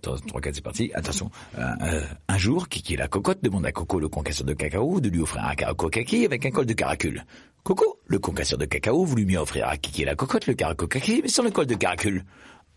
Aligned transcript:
3, 0.00 0.40
4, 0.40 0.54
c'est 0.54 0.60
parti. 0.60 0.90
Attention. 0.94 1.30
Euh, 1.58 1.62
euh, 1.82 2.04
un 2.28 2.38
jour, 2.38 2.68
Kiki 2.68 2.96
la 2.96 3.08
cocotte 3.08 3.42
demande 3.42 3.66
à 3.66 3.72
Coco, 3.72 3.98
le 4.00 4.08
concasseur 4.08 4.46
de 4.46 4.54
cacao, 4.54 5.00
de 5.00 5.08
lui 5.08 5.20
offrir 5.20 5.44
un 5.44 5.54
caraco 5.54 5.88
kaki 5.88 6.24
avec 6.24 6.46
un 6.46 6.50
col 6.50 6.66
de 6.66 6.72
caracule. 6.72 7.24
Coco, 7.62 7.98
le 8.06 8.18
concasseur 8.18 8.58
de 8.58 8.64
cacao, 8.64 9.04
voulut 9.04 9.26
mieux 9.26 9.38
offrir 9.38 9.68
à 9.68 9.76
Kiki 9.76 10.04
la 10.04 10.14
cocotte 10.14 10.46
le 10.46 10.54
caraco 10.54 10.86
kaki, 10.86 11.20
mais 11.22 11.28
sans 11.28 11.42
le 11.42 11.50
col 11.50 11.66
de 11.66 11.74
caracule. 11.74 12.24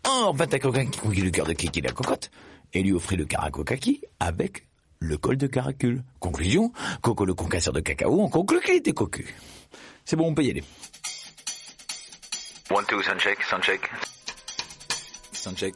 Or, 0.06 0.34
vint 0.34 0.46
à 0.50 0.58
coquin 0.58 0.86
qui 0.86 1.00
conquit 1.00 1.22
le 1.22 1.30
cœur 1.30 1.46
de 1.46 1.54
Kiki 1.54 1.80
la 1.80 1.92
cocotte, 1.92 2.30
et 2.72 2.82
lui 2.82 2.92
offrit 2.92 3.16
le 3.16 3.24
caraco 3.24 3.64
kaki 3.64 4.02
avec 4.20 4.66
le 4.98 5.16
col 5.16 5.36
de 5.36 5.46
caracule. 5.46 6.02
Conclusion, 6.20 6.72
Coco 7.02 7.24
le 7.24 7.34
concasseur 7.34 7.72
de 7.72 7.80
cacao, 7.80 8.20
on 8.20 8.28
conclut 8.28 8.60
qu'il 8.60 8.76
était 8.76 8.92
cocu. 8.92 9.34
C'est 10.04 10.16
bon, 10.16 10.28
on 10.28 10.34
peut 10.34 10.44
y 10.44 10.50
aller. 10.50 10.64
One, 12.70 12.84
two, 12.86 13.02
sound 13.02 13.20
check, 13.20 13.42
sound 13.42 13.62
check. 13.62 13.90
Sound 15.32 15.56
check. 15.56 15.74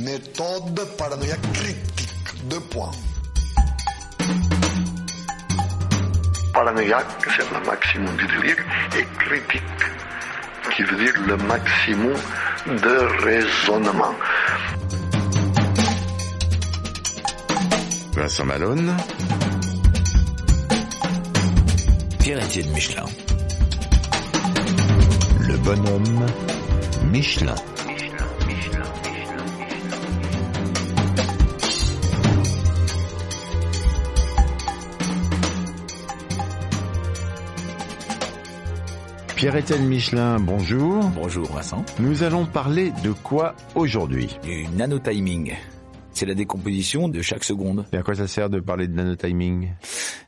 Méthode 0.00 0.80
paranoïaque 0.96 1.52
critique. 1.52 2.44
Deux 2.44 2.60
points. 2.60 2.90
Paranoïaque, 6.54 7.06
c'est 7.36 7.50
le 7.50 7.66
maximum 7.66 8.16
du 8.16 8.26
délire, 8.26 8.56
et 8.98 9.04
critique, 9.18 9.62
qui 10.74 10.82
veut 10.84 11.04
dire 11.04 11.14
le 11.26 11.36
maximum 11.36 12.16
de 12.66 13.24
raisonnement. 13.24 14.14
Vincent 18.14 18.44
Malone, 18.46 18.96
Pierre-Étienne 22.20 22.70
Michelin. 22.72 23.04
le 25.40 25.56
bonhomme 25.58 26.26
Michelin. 27.10 27.56
Pierre-Étienne 39.40 39.88
Michelin, 39.88 40.38
bonjour. 40.38 41.02
Bonjour 41.14 41.50
Vincent. 41.50 41.82
Nous 41.98 42.24
allons 42.24 42.44
parler 42.44 42.92
de 43.02 43.10
quoi 43.10 43.56
aujourd'hui? 43.74 44.36
Du 44.42 44.68
nanotiming. 44.68 45.54
C'est 46.12 46.26
la 46.26 46.34
décomposition 46.34 47.08
de 47.08 47.22
chaque 47.22 47.42
seconde. 47.42 47.86
Et 47.94 47.96
à 47.96 48.02
quoi 48.02 48.14
ça 48.14 48.28
sert 48.28 48.50
de 48.50 48.60
parler 48.60 48.86
de 48.86 48.92
nanotiming? 48.92 49.70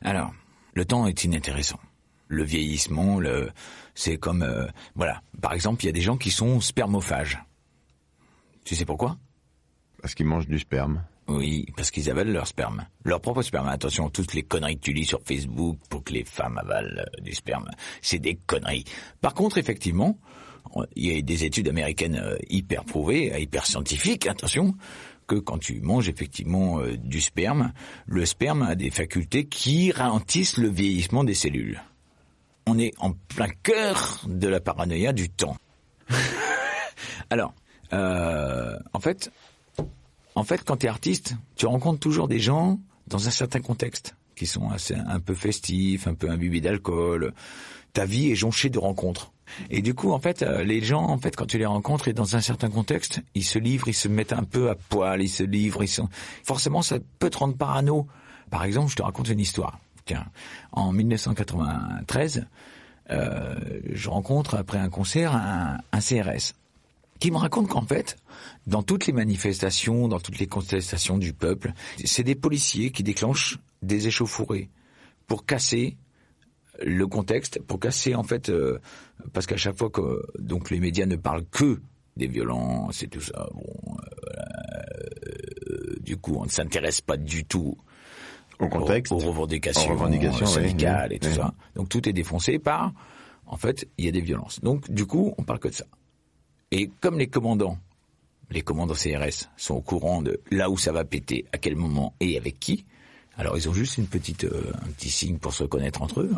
Alors, 0.01 0.33
le 0.73 0.83
temps 0.83 1.05
est 1.05 1.25
inintéressant. 1.25 1.79
Le 2.27 2.43
vieillissement, 2.43 3.19
le, 3.19 3.51
c'est 3.93 4.17
comme, 4.17 4.41
euh, 4.41 4.65
voilà. 4.95 5.21
Par 5.43 5.53
exemple, 5.53 5.83
il 5.83 5.85
y 5.85 5.89
a 5.89 5.93
des 5.93 6.01
gens 6.01 6.17
qui 6.17 6.31
sont 6.31 6.59
spermophages. 6.59 7.37
Tu 8.65 8.73
sais 8.73 8.83
pourquoi? 8.83 9.17
Parce 10.01 10.15
qu'il 10.15 10.25
mange 10.25 10.47
du 10.47 10.57
sperme. 10.57 11.03
Oui, 11.27 11.65
parce 11.75 11.89
qu'ils 11.89 12.09
avalent 12.09 12.31
leur 12.31 12.47
sperme. 12.47 12.85
Leur 13.05 13.21
propre 13.21 13.41
sperme. 13.41 13.67
Attention, 13.67 14.09
toutes 14.09 14.33
les 14.33 14.43
conneries 14.43 14.77
que 14.77 14.83
tu 14.83 14.93
lis 14.93 15.05
sur 15.05 15.21
Facebook 15.21 15.77
pour 15.89 16.03
que 16.03 16.13
les 16.13 16.25
femmes 16.25 16.57
avalent 16.57 16.99
euh, 16.99 17.21
du 17.21 17.33
sperme, 17.33 17.69
c'est 18.01 18.19
des 18.19 18.35
conneries. 18.35 18.83
Par 19.21 19.33
contre, 19.33 19.57
effectivement, 19.57 20.17
il 20.95 21.05
y 21.05 21.17
a 21.17 21.21
des 21.21 21.45
études 21.45 21.69
américaines 21.69 22.19
euh, 22.21 22.37
hyper 22.49 22.83
prouvées, 22.83 23.33
euh, 23.33 23.39
hyper 23.39 23.65
scientifiques, 23.65 24.27
attention, 24.27 24.75
que 25.27 25.35
quand 25.35 25.57
tu 25.57 25.79
manges 25.79 26.09
effectivement 26.09 26.81
du 26.97 27.21
sperme, 27.21 27.71
le 28.07 28.25
sperme 28.25 28.61
a 28.63 28.75
des 28.75 28.89
facultés 28.89 29.45
qui 29.45 29.93
ralentissent 29.93 30.57
le 30.57 30.67
vieillissement 30.67 31.23
des 31.23 31.33
cellules. 31.33 31.81
On 32.67 32.77
est 32.77 32.93
en 32.97 33.13
plein 33.13 33.47
cœur 33.47 34.21
de 34.27 34.49
la 34.49 34.59
paranoïa 34.59 35.13
du 35.13 35.29
temps. 35.29 35.55
Alors, 37.29 37.53
en 37.93 38.99
fait, 38.99 39.31
en 40.35 40.43
fait, 40.43 40.63
quand 40.63 40.77
tu 40.77 40.85
es 40.85 40.89
artiste, 40.89 41.35
tu 41.55 41.65
rencontres 41.65 41.99
toujours 41.99 42.27
des 42.27 42.39
gens 42.39 42.79
dans 43.07 43.27
un 43.27 43.31
certain 43.31 43.59
contexte 43.59 44.15
qui 44.35 44.45
sont 44.45 44.69
assez, 44.69 44.95
un 44.95 45.19
peu 45.19 45.35
festifs, 45.35 46.07
un 46.07 46.15
peu 46.15 46.29
imbibés 46.29 46.61
d'alcool. 46.61 47.33
Ta 47.93 48.05
vie 48.05 48.31
est 48.31 48.35
jonchée 48.35 48.69
de 48.69 48.79
rencontres. 48.79 49.31
Et 49.69 49.81
du 49.81 49.93
coup, 49.93 50.11
en 50.11 50.19
fait, 50.19 50.41
euh, 50.41 50.63
les 50.63 50.81
gens, 50.81 51.03
en 51.03 51.17
fait, 51.17 51.35
quand 51.35 51.45
tu 51.45 51.57
les 51.57 51.65
rencontres 51.65 52.07
et 52.07 52.13
dans 52.13 52.35
un 52.35 52.41
certain 52.41 52.69
contexte, 52.69 53.21
ils 53.35 53.43
se 53.43 53.59
livrent, 53.59 53.87
ils 53.87 53.93
se 53.93 54.07
mettent 54.07 54.33
un 54.33 54.43
peu 54.43 54.69
à 54.69 54.75
poil, 54.75 55.21
ils 55.21 55.29
se 55.29 55.43
livrent, 55.43 55.83
ils 55.83 55.87
sont. 55.87 56.09
Forcément, 56.43 56.81
ça 56.81 56.97
peut 57.19 57.29
te 57.29 57.37
rendre 57.37 57.55
parano. 57.55 58.07
Par 58.49 58.63
exemple, 58.63 58.89
je 58.89 58.95
te 58.95 59.03
raconte 59.03 59.29
une 59.29 59.39
histoire. 59.39 59.79
Tiens, 60.05 60.25
en 60.71 60.91
1993, 60.91 62.47
euh, 63.11 63.55
je 63.91 64.09
rencontre 64.09 64.55
après 64.55 64.79
un 64.79 64.89
concert 64.89 65.35
un, 65.35 65.77
un 65.91 65.99
CRS 65.99 66.53
qui 67.19 67.31
me 67.31 67.37
raconte 67.37 67.69
qu'en 67.69 67.85
fait, 67.85 68.17
dans 68.67 68.83
toutes 68.83 69.07
les 69.07 69.13
manifestations, 69.13 70.07
dans 70.07 70.19
toutes 70.19 70.39
les 70.39 70.47
contestations 70.47 71.17
du 71.17 71.33
peuple, 71.33 71.73
c'est 72.03 72.23
des 72.23 72.35
policiers 72.35 72.91
qui 72.91 73.03
déclenchent 73.03 73.59
des 73.81 74.07
échauffourées 74.07 74.69
pour 75.27 75.45
casser 75.45 75.97
le 76.81 77.07
contexte, 77.07 77.61
pour 77.61 77.79
casser 77.79 78.15
en 78.15 78.23
fait, 78.23 78.49
euh, 78.49 78.79
parce 79.31 79.45
qu'à 79.45 79.57
chaque 79.57 79.77
fois 79.77 79.89
que 79.89 80.21
donc 80.39 80.69
les 80.69 80.79
médias 80.79 81.05
ne 81.05 81.15
parlent 81.15 81.45
que 81.45 81.79
des 82.17 82.27
violences 82.27 83.03
et 83.03 83.07
tout 83.07 83.21
ça, 83.21 83.47
bon, 83.53 83.63
euh, 83.63 84.39
euh, 85.69 85.95
du 86.01 86.17
coup 86.17 86.35
on 86.37 86.45
ne 86.45 86.49
s'intéresse 86.49 87.01
pas 87.01 87.17
du 87.17 87.45
tout 87.45 87.77
Au 88.59 88.67
contexte 88.67 89.11
aux, 89.11 89.17
aux 89.17 89.31
revendications, 89.31 89.91
Aux 89.91 89.93
revendications, 89.93 90.45
oui, 90.45 90.51
syndicales 90.51 91.09
oui, 91.11 91.15
et 91.17 91.19
tout 91.19 91.29
oui. 91.29 91.35
ça. 91.35 91.53
Donc 91.75 91.89
tout 91.89 92.07
est 92.09 92.13
défoncé 92.13 92.59
par, 92.59 92.91
en 93.45 93.57
fait, 93.57 93.87
il 93.97 94.05
y 94.05 94.07
a 94.07 94.11
des 94.11 94.21
violences. 94.21 94.59
Donc 94.61 94.89
du 94.89 95.05
coup, 95.05 95.33
on 95.37 95.43
parle 95.43 95.59
que 95.59 95.67
de 95.67 95.73
ça. 95.73 95.85
Et 96.75 96.89
comme 97.01 97.19
les 97.19 97.27
commandants, 97.27 97.77
les 98.49 98.63
commandants 98.63 98.95
CRS 98.95 99.47
sont 99.57 99.75
au 99.75 99.81
courant 99.81 100.23
de 100.23 100.39
là 100.49 100.71
où 100.71 100.77
ça 100.79 100.91
va 100.91 101.05
péter, 101.05 101.45
à 101.51 101.59
quel 101.59 101.75
moment 101.75 102.15
et 102.19 102.35
avec 102.35 102.59
qui, 102.59 102.83
alors 103.37 103.55
ils 103.55 103.69
ont 103.69 103.73
juste 103.73 103.99
une 103.99 104.07
petite, 104.07 104.45
euh, 104.45 104.71
un 104.81 104.89
petit 104.89 105.11
signe 105.11 105.37
pour 105.37 105.53
se 105.53 105.65
connaître 105.65 106.01
entre 106.01 106.21
eux. 106.21 106.31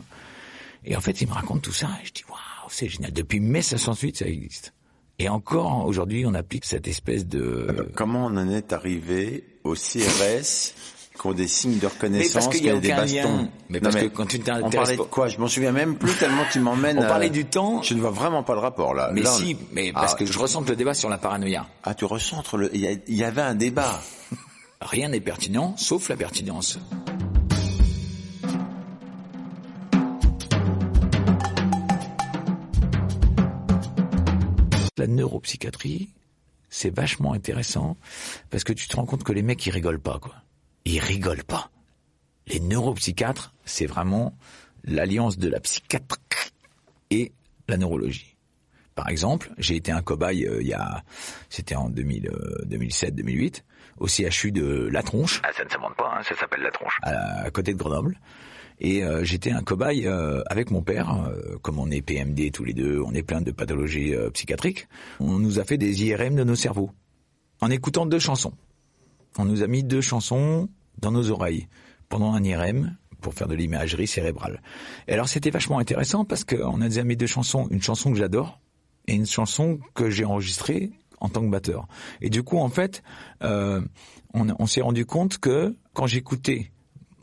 Et 0.84 0.98
en 0.98 1.00
fait, 1.00 1.22
ils 1.22 1.28
me 1.30 1.34
racontent 1.34 1.62
tout 1.62 1.72
ça 1.72 1.88
et 2.04 2.06
je 2.06 2.12
dis 2.12 2.24
waouh, 2.28 2.70
c'est 2.70 2.90
génial. 2.90 3.14
Depuis 3.14 3.40
mai 3.40 3.62
508, 3.62 4.18
ça 4.18 4.28
existe. 4.28 4.74
Et 5.20 5.30
encore 5.30 5.86
aujourd'hui, 5.86 6.26
on 6.26 6.34
applique 6.34 6.66
cette 6.66 6.90
espèce 6.90 7.26
de. 7.26 7.90
Comment 7.96 8.26
on 8.26 8.36
en 8.36 8.50
est 8.50 8.74
arrivé 8.74 9.46
au 9.64 9.74
CRS 9.74 10.74
qui 11.20 11.28
ont 11.28 11.34
des 11.34 11.48
signes 11.48 11.76
de 11.78 11.82
Mais 11.82 11.88
reconnaissance 11.88 12.34
parce 12.34 12.48
qu'il 12.50 12.66
y 12.66 12.70
a 12.70 12.72
qui 12.74 12.78
ont 12.78 12.82
des 12.82 12.90
bastons 12.90 13.38
lien. 13.38 13.50
Mais 13.70 13.80
Non, 13.80 13.84
parce 13.90 13.96
que 14.04 14.06
quand 14.08 14.26
tu 14.26 14.40
On 14.62 14.70
parlait 14.70 14.94
de 14.96 15.02
pas- 15.02 15.08
quoi? 15.10 15.28
Je 15.28 15.38
m'en 15.40 15.48
souviens 15.48 15.72
même 15.72 15.96
plus 15.96 16.14
tellement 16.14 16.44
tu 16.52 16.60
m'emmènes. 16.60 17.00
On 17.00 17.04
euh, 17.04 17.08
parlait 17.08 17.30
du 17.30 17.46
temps? 17.46 17.82
Je 17.82 17.94
ne 17.94 18.02
vois 18.02 18.12
vraiment 18.12 18.44
pas 18.44 18.54
le 18.54 18.60
rapport 18.60 18.94
là. 18.94 19.10
Mais 19.14 19.22
Là, 19.22 19.32
si, 19.32 19.58
mais 19.72 19.92
parce 19.92 20.14
Ah, 20.14 20.18
que 20.18 20.26
je 20.26 20.38
ressens 20.38 20.62
le 20.68 20.76
débat 20.76 20.94
sur 20.94 21.10
la 21.10 21.18
paranoïa. 21.18 21.66
Ah, 21.84 21.94
tu 21.94 22.06
recentres 22.06 22.58
le. 22.58 22.70
Il 22.76 22.82
y, 22.82 22.88
a- 22.88 22.92
il 23.08 23.16
y 23.16 23.24
avait 23.24 23.42
un 23.42 23.56
débat. 23.56 24.02
Rien 24.82 25.10
n'est 25.10 25.22
pertinent, 25.22 25.74
sauf 25.78 26.10
la 26.10 26.16
pertinence. 26.18 26.78
La 34.98 35.08
neuropsychiatrie, 35.08 36.10
c'est 36.70 36.90
vachement 36.96 37.34
intéressant 37.34 37.98
parce 38.50 38.64
que 38.64 38.74
tu 38.74 38.88
te 38.88 38.96
rends 38.96 39.06
compte 39.06 39.24
que 39.24 39.34
les 39.34 39.42
mecs 39.42 39.66
ils 39.66 39.72
rigolent 39.72 40.00
pas 40.00 40.20
quoi. 40.20 40.36
Ils 40.86 41.00
rigolent 41.00 41.44
pas. 41.44 41.72
Les 42.48 42.60
neuropsychiatres, 42.60 43.54
c'est 43.66 43.88
vraiment 43.88 44.38
l'alliance 44.84 45.38
de 45.38 45.50
la 45.50 45.60
psychiatrie 45.60 46.20
et 47.10 47.32
la 47.68 47.78
neurologie. 47.78 48.36
Par 48.94 49.10
exemple, 49.10 49.52
j'ai 49.58 49.76
été 49.76 49.92
un 49.92 50.02
cobaye 50.02 50.48
euh, 50.48 50.62
il 50.62 50.68
y 50.68 50.74
a, 50.74 51.04
c'était 51.50 51.76
en 51.76 51.90
2000, 51.90 52.30
euh, 52.30 52.66
2007-2008, 52.68 53.64
au 53.98 54.08
CHU 54.08 54.52
de 54.52 54.88
La 54.92 55.04
Tronche. 55.04 55.42
Ah, 55.44 55.52
ça 55.56 55.66
ne 55.66 55.70
s'invente 55.70 55.96
pas, 55.96 56.14
hein, 56.16 56.22
ça 56.24 56.36
s'appelle 56.36 56.62
La 56.62 56.72
Tronche. 56.72 56.98
À, 57.02 57.44
à 57.44 57.52
côté 57.52 57.74
de 57.74 57.78
Grenoble. 57.78 58.18
Et 58.80 59.04
euh, 59.04 59.24
j'étais 59.24 59.52
un 59.52 59.64
cobaye 59.64 60.08
avec 60.48 60.70
mon 60.70 60.82
père, 60.82 61.32
comme 61.62 61.80
on 61.80 61.90
est 61.92 62.02
PMD 62.02 62.52
tous 62.52 62.64
les 62.64 62.74
deux, 62.74 63.02
on 63.06 63.14
est 63.14 63.24
plein 63.24 63.42
de 63.42 63.52
pathologies 63.52 64.14
psychiatriques. 64.34 64.88
On 65.20 65.40
nous 65.40 65.60
a 65.60 65.64
fait 65.64 65.78
des 65.78 66.04
IRM 66.04 66.36
de 66.36 66.44
nos 66.44 66.56
cerveaux 66.56 66.92
en 67.62 67.70
écoutant 67.70 68.06
deux 68.06 68.20
chansons. 68.20 68.54
On 69.38 69.46
nous 69.46 69.64
a 69.64 69.68
mis 69.68 69.84
deux 69.84 70.02
chansons 70.02 70.70
dans 71.00 71.12
nos 71.12 71.32
oreilles 71.32 71.68
pendant 72.10 72.34
un 72.34 72.44
IRM 72.44 72.98
pour 73.22 73.34
faire 73.34 73.48
de 73.48 73.56
l'imagerie 73.56 74.08
cérébrale. 74.08 74.62
Et 75.08 75.14
alors 75.14 75.28
c'était 75.28 75.50
vachement 75.50 75.80
intéressant 75.80 76.26
parce 76.26 76.44
qu'on 76.44 76.82
a 76.82 77.04
mes 77.04 77.16
deux 77.16 77.28
chansons, 77.28 77.68
une 77.72 77.82
chanson 77.82 78.12
que 78.12 78.18
j'adore 78.18 78.60
et 79.08 79.14
une 79.14 79.26
chanson 79.26 79.80
que 79.94 80.10
j'ai 80.10 80.26
enregistrée 80.26 80.92
en 81.20 81.30
tant 81.30 81.42
que 81.42 81.50
batteur. 81.50 81.88
Et 82.22 82.30
du 82.30 82.44
coup, 82.44 82.58
en 82.58 82.70
fait, 82.70 83.04
euh, 83.44 83.82
on, 84.34 84.48
on 84.60 84.68
s'est 84.68 84.82
rendu 84.82 85.06
compte 85.06 85.38
que 85.38 85.76
quand 85.94 86.08
j'écoutais, 86.08 86.72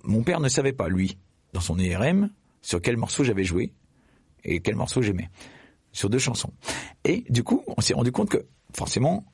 mon 0.02 0.22
père 0.22 0.40
ne 0.40 0.48
savait 0.48 0.72
pas, 0.72 0.88
lui, 0.88 1.18
dans 1.52 1.60
son 1.60 1.78
IRM, 1.78 2.30
sur 2.62 2.80
quel 2.80 2.96
morceau 2.96 3.24
j'avais 3.24 3.44
joué 3.44 3.72
et 4.44 4.60
quel 4.60 4.76
morceau 4.76 5.02
j'aimais. 5.02 5.30
Sur 5.92 6.08
deux 6.08 6.18
chansons. 6.18 6.52
Et 7.04 7.24
du 7.28 7.44
coup, 7.44 7.62
on 7.76 7.80
s'est 7.80 7.94
rendu 7.94 8.12
compte 8.12 8.30
que, 8.30 8.46
forcément, 8.74 9.24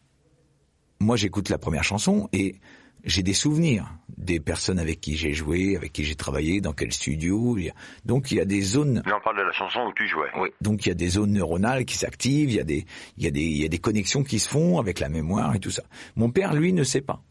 moi 1.01 1.17
j'écoute 1.17 1.49
la 1.49 1.59
première 1.59 1.85
chanson 1.85 2.29
et 2.33 2.57
j'ai 3.05 3.23
des 3.23 3.35
souvenirs 3.35 3.93
des 4.17 4.41
personnes 4.41 4.79
avec 4.79 5.01
qui 5.01 5.17
j'ai 5.17 5.33
joué, 5.33 5.77
avec 5.77 5.93
qui 5.93 6.05
j'ai 6.05 6.17
travaillé, 6.17 6.61
dans 6.61 6.73
quel 6.73 6.93
studio. 6.93 7.57
Donc 8.05 8.31
il 8.31 8.39
y 8.39 8.41
a 8.41 8.45
des 8.45 8.61
zones. 8.61 9.03
On 9.07 9.21
parle 9.21 9.39
de 9.39 9.43
la 9.43 9.53
chanson 9.53 9.81
où 9.89 9.93
tu 9.95 10.09
jouais. 10.09 10.29
Oui. 10.39 10.49
Donc 10.61 10.85
il 10.85 10.89
y 10.89 10.93
a 10.93 10.95
des 10.95 11.09
zones 11.09 11.33
neuronales 11.33 11.85
qui 11.85 11.97
s'activent, 11.97 12.51
il 12.51 12.57
y 12.57 12.61
a 12.61 12.65
des 12.65 12.85
il 13.17 13.25
y 13.25 13.27
a 13.27 13.31
des 13.31 13.43
il 13.43 13.57
y 13.59 13.65
a 13.65 13.69
des 13.69 13.79
connexions 13.79 14.25
qui 14.25 14.39
se 14.39 14.49
font 14.49 14.79
avec 14.79 15.01
la 15.01 15.09
mémoire 15.09 15.55
et 15.55 15.61
tout 15.61 15.71
ça. 15.71 15.83
Mon 16.17 16.31
père 16.31 16.55
lui 16.55 16.73
ne 16.73 16.83
sait 16.83 17.01
pas. 17.01 17.23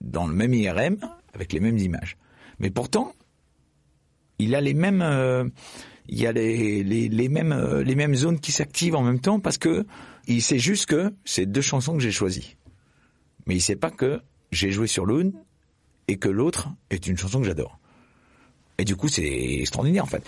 Dans 0.00 0.26
le 0.26 0.34
même 0.34 0.52
IRM 0.52 0.98
avec 1.32 1.52
les 1.52 1.60
mêmes 1.60 1.78
images. 1.78 2.16
Mais 2.58 2.70
pourtant 2.70 3.12
il 4.38 4.54
a 4.54 4.60
les 4.60 4.74
mêmes 4.74 5.02
euh, 5.02 5.44
il 6.08 6.20
y 6.20 6.26
a 6.26 6.32
les, 6.32 6.82
les, 6.82 7.08
les 7.08 7.28
mêmes 7.28 7.52
euh, 7.52 7.82
les 7.82 7.94
mêmes 7.94 8.14
zones 8.14 8.40
qui 8.40 8.52
s'activent 8.52 8.96
en 8.96 9.02
même 9.02 9.20
temps 9.20 9.40
parce 9.40 9.58
que 9.58 9.86
il 10.26 10.42
sait 10.42 10.58
juste 10.58 10.86
que 10.86 11.14
c'est 11.24 11.46
deux 11.46 11.60
chansons 11.60 11.94
que 11.94 12.02
j'ai 12.02 12.10
choisies. 12.10 12.55
Mais 13.46 13.54
il 13.56 13.60
sait 13.60 13.76
pas 13.76 13.90
que 13.90 14.20
j'ai 14.52 14.70
joué 14.70 14.86
sur 14.86 15.06
l'une 15.06 15.32
et 16.08 16.16
que 16.18 16.28
l'autre 16.28 16.68
est 16.90 17.06
une 17.06 17.16
chanson 17.16 17.40
que 17.40 17.46
j'adore. 17.46 17.78
Et 18.78 18.84
du 18.84 18.94
coup, 18.96 19.08
c'est 19.08 19.24
extraordinaire 19.60 20.04
en 20.04 20.08
fait. 20.08 20.22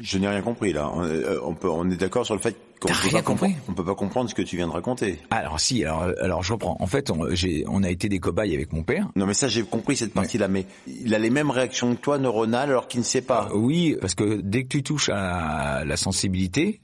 Je 0.00 0.16
n'ai 0.16 0.26
rien 0.26 0.40
compris 0.40 0.72
là. 0.72 0.90
On, 0.94 1.02
euh, 1.04 1.38
on 1.44 1.54
peut, 1.54 1.68
on 1.68 1.90
est 1.90 1.96
d'accord 1.96 2.24
sur 2.24 2.34
le 2.34 2.40
fait 2.40 2.56
qu'on 2.80 2.88
peut 2.88 2.94
rien 2.94 3.12
pas 3.12 3.22
comprendre- 3.22 3.54
compris 3.54 3.54
On 3.68 3.74
peut 3.74 3.84
pas 3.84 3.94
comprendre 3.94 4.30
ce 4.30 4.34
que 4.34 4.40
tu 4.40 4.56
viens 4.56 4.66
de 4.66 4.72
raconter. 4.72 5.18
Alors 5.30 5.60
si, 5.60 5.84
alors 5.84 6.04
alors 6.22 6.42
je 6.42 6.54
reprends. 6.54 6.76
En 6.80 6.86
fait, 6.86 7.10
on, 7.10 7.82
a 7.82 7.90
été 7.90 8.08
des 8.08 8.18
cobayes 8.18 8.54
avec 8.54 8.72
mon 8.72 8.82
père. 8.82 9.10
Non 9.14 9.26
mais 9.26 9.34
ça 9.34 9.48
j'ai 9.48 9.62
compris 9.62 9.96
cette 9.96 10.14
partie-là, 10.14 10.48
mais 10.48 10.64
il 10.86 11.14
a 11.14 11.18
les 11.18 11.28
mêmes 11.28 11.50
réactions 11.50 11.94
que 11.94 12.00
toi 12.00 12.16
neuronales 12.16 12.70
alors 12.70 12.88
qu'il 12.88 13.00
ne 13.00 13.04
sait 13.04 13.20
pas. 13.20 13.48
Euh, 13.52 13.56
Oui, 13.58 13.94
parce 14.00 14.14
que 14.14 14.40
dès 14.40 14.62
que 14.62 14.68
tu 14.68 14.82
touches 14.82 15.10
à 15.10 15.84
la 15.84 15.96
sensibilité, 15.98 16.80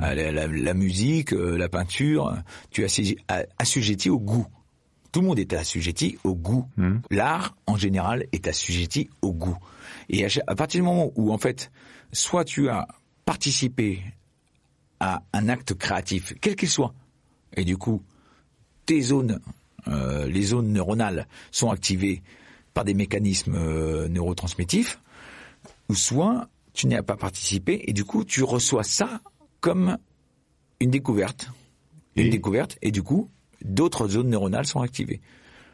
à 0.00 0.14
la, 0.14 0.30
la- 0.30 0.46
la 0.46 0.74
musique, 0.74 1.32
euh, 1.32 1.58
la 1.58 1.68
peinture, 1.68 2.32
tu 2.70 2.84
es 2.84 3.16
assujetti 3.58 4.08
au 4.08 4.20
goût. 4.20 4.46
Tout 5.12 5.20
le 5.20 5.26
monde 5.26 5.38
est 5.38 5.52
assujetti 5.52 6.18
au 6.24 6.34
goût. 6.34 6.66
L'art, 7.10 7.54
en 7.66 7.76
général, 7.76 8.26
est 8.32 8.48
assujetti 8.48 9.10
au 9.20 9.32
goût. 9.32 9.58
Et 10.08 10.24
à, 10.24 10.54
partir 10.54 10.80
du 10.80 10.86
moment 10.86 11.12
où, 11.16 11.32
en 11.32 11.38
fait, 11.38 11.70
soit 12.12 12.44
tu 12.44 12.68
as 12.68 12.88
participé 13.24 14.02
à 15.00 15.22
un 15.32 15.48
acte 15.48 15.74
créatif, 15.74 16.32
quel 16.40 16.56
qu'il 16.56 16.68
soit, 16.68 16.94
et 17.56 17.64
du 17.64 17.76
coup, 17.76 18.02
tes 18.86 19.00
zones, 19.00 19.40
euh, 19.88 20.26
les 20.26 20.42
zones 20.42 20.72
neuronales 20.72 21.26
sont 21.50 21.70
activées 21.70 22.22
par 22.72 22.84
des 22.84 22.94
mécanismes 22.94 23.54
euh, 23.54 24.08
neurotransmettifs, 24.08 25.00
ou 25.88 25.94
soit 25.94 26.48
tu 26.72 26.86
n'y 26.86 26.94
as 26.94 27.02
pas 27.02 27.16
participé 27.16 27.84
et 27.86 27.92
du 27.92 28.04
coup 28.04 28.24
tu 28.24 28.42
reçois 28.42 28.82
ça 28.82 29.20
comme 29.60 29.98
une 30.80 30.90
découverte, 30.90 31.50
une 32.16 32.30
découverte 32.30 32.78
et 32.82 32.90
du 32.90 33.02
coup 33.02 33.28
d'autres 33.64 34.08
zones 34.08 34.28
neuronales 34.28 34.66
sont 34.66 34.80
activées. 34.80 35.20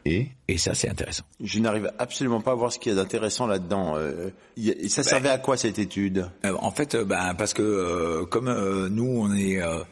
Et 0.05 0.29
Et 0.47 0.57
ça 0.57 0.73
c'est 0.73 0.87
intéressant. 0.89 1.23
Je 1.43 1.59
n'arrive 1.59 1.91
absolument 1.99 2.39
pas 2.39 2.51
à 2.51 2.55
voir 2.55 2.71
ce 2.71 2.79
qu'il 2.79 2.91
y 2.93 2.93
a 2.93 2.95
d'intéressant 2.95 3.47
là-dedans. 3.47 3.95
Euh, 3.97 4.29
ça 4.87 5.03
servait 5.03 5.29
à 5.29 5.37
quoi 5.37 5.57
cette 5.57 5.77
étude? 5.77 6.29
Euh, 6.45 6.55
en 6.59 6.71
fait, 6.71 6.95
euh, 6.95 7.03
ben, 7.03 7.33
parce 7.35 7.53
que 7.53 7.61
euh, 7.61 8.25
comme 8.25 8.47
euh, 8.47 8.87
nous, 8.89 9.03
on 9.05 9.33
est 9.33 9.61
euh, 9.61 9.83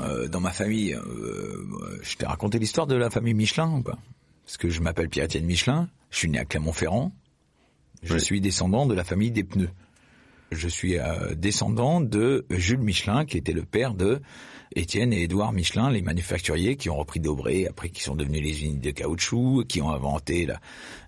euh, 0.00 0.28
dans 0.28 0.38
ma 0.40 0.52
famille, 0.52 0.94
euh, 0.94 1.66
je 2.02 2.16
t'ai 2.16 2.24
raconté 2.26 2.60
l'histoire 2.60 2.86
de 2.86 2.94
la 2.94 3.10
famille 3.10 3.34
Michelin 3.34 3.72
ou 3.78 3.82
pas? 3.82 3.98
Parce 4.44 4.58
que 4.58 4.70
je 4.70 4.80
m'appelle 4.80 5.08
Pierre-Étienne 5.08 5.44
Michelin, 5.44 5.88
je 6.10 6.18
suis 6.18 6.28
né 6.30 6.38
à 6.38 6.44
Clermont-Ferrand, 6.44 7.12
je 8.04 8.14
Oui. 8.14 8.20
suis 8.20 8.40
descendant 8.40 8.86
de 8.86 8.94
la 8.94 9.02
famille 9.04 9.32
des 9.32 9.42
pneus. 9.44 9.70
Je 10.50 10.66
suis 10.68 10.98
euh, 10.98 11.34
descendant 11.34 12.00
de 12.00 12.46
Jules 12.50 12.78
Michelin, 12.80 13.24
qui 13.26 13.36
était 13.36 13.52
le 13.52 13.64
père 13.64 13.92
de 13.94 14.20
Étienne 14.74 15.12
et 15.12 15.22
Édouard 15.22 15.52
Michelin, 15.52 15.90
les 15.90 16.02
manufacturiers 16.02 16.76
qui 16.76 16.88
ont 16.90 16.96
repris 16.96 17.20
Dobré, 17.20 17.66
après 17.66 17.88
qui 17.90 18.02
sont 18.02 18.14
devenus 18.14 18.42
les 18.42 18.64
unités 18.64 18.92
de 18.92 18.98
caoutchouc, 18.98 19.64
qui 19.68 19.80
ont 19.82 19.90
inventé 19.90 20.46
la, 20.46 20.60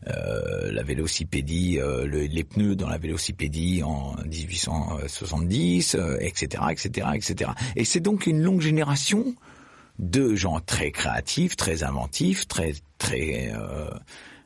euh, 0.09 0.71
la 0.73 0.83
vélocipédie, 0.83 1.79
euh, 1.79 2.07
le- 2.07 2.25
les 2.27 2.45
pneus 2.45 2.75
dans 2.77 2.89
la 2.89 2.99
vélocipédie 2.99 3.83
en 3.83 4.15
1870, 4.27 5.95
euh, 5.95 6.17
etc., 6.21 6.63
etc., 6.71 7.09
etc. 7.15 7.51
Et 7.77 7.85
c'est 7.85 8.01
donc 8.01 8.27
une 8.27 8.41
longue 8.43 8.61
génération 8.61 9.35
de 9.99 10.35
gens 10.35 10.61
très 10.61 10.91
créatifs, 10.91 11.57
très 11.57 11.83
inventifs, 11.83 12.49
très 12.49 12.73
très, 12.99 13.53
euh, 13.55 13.91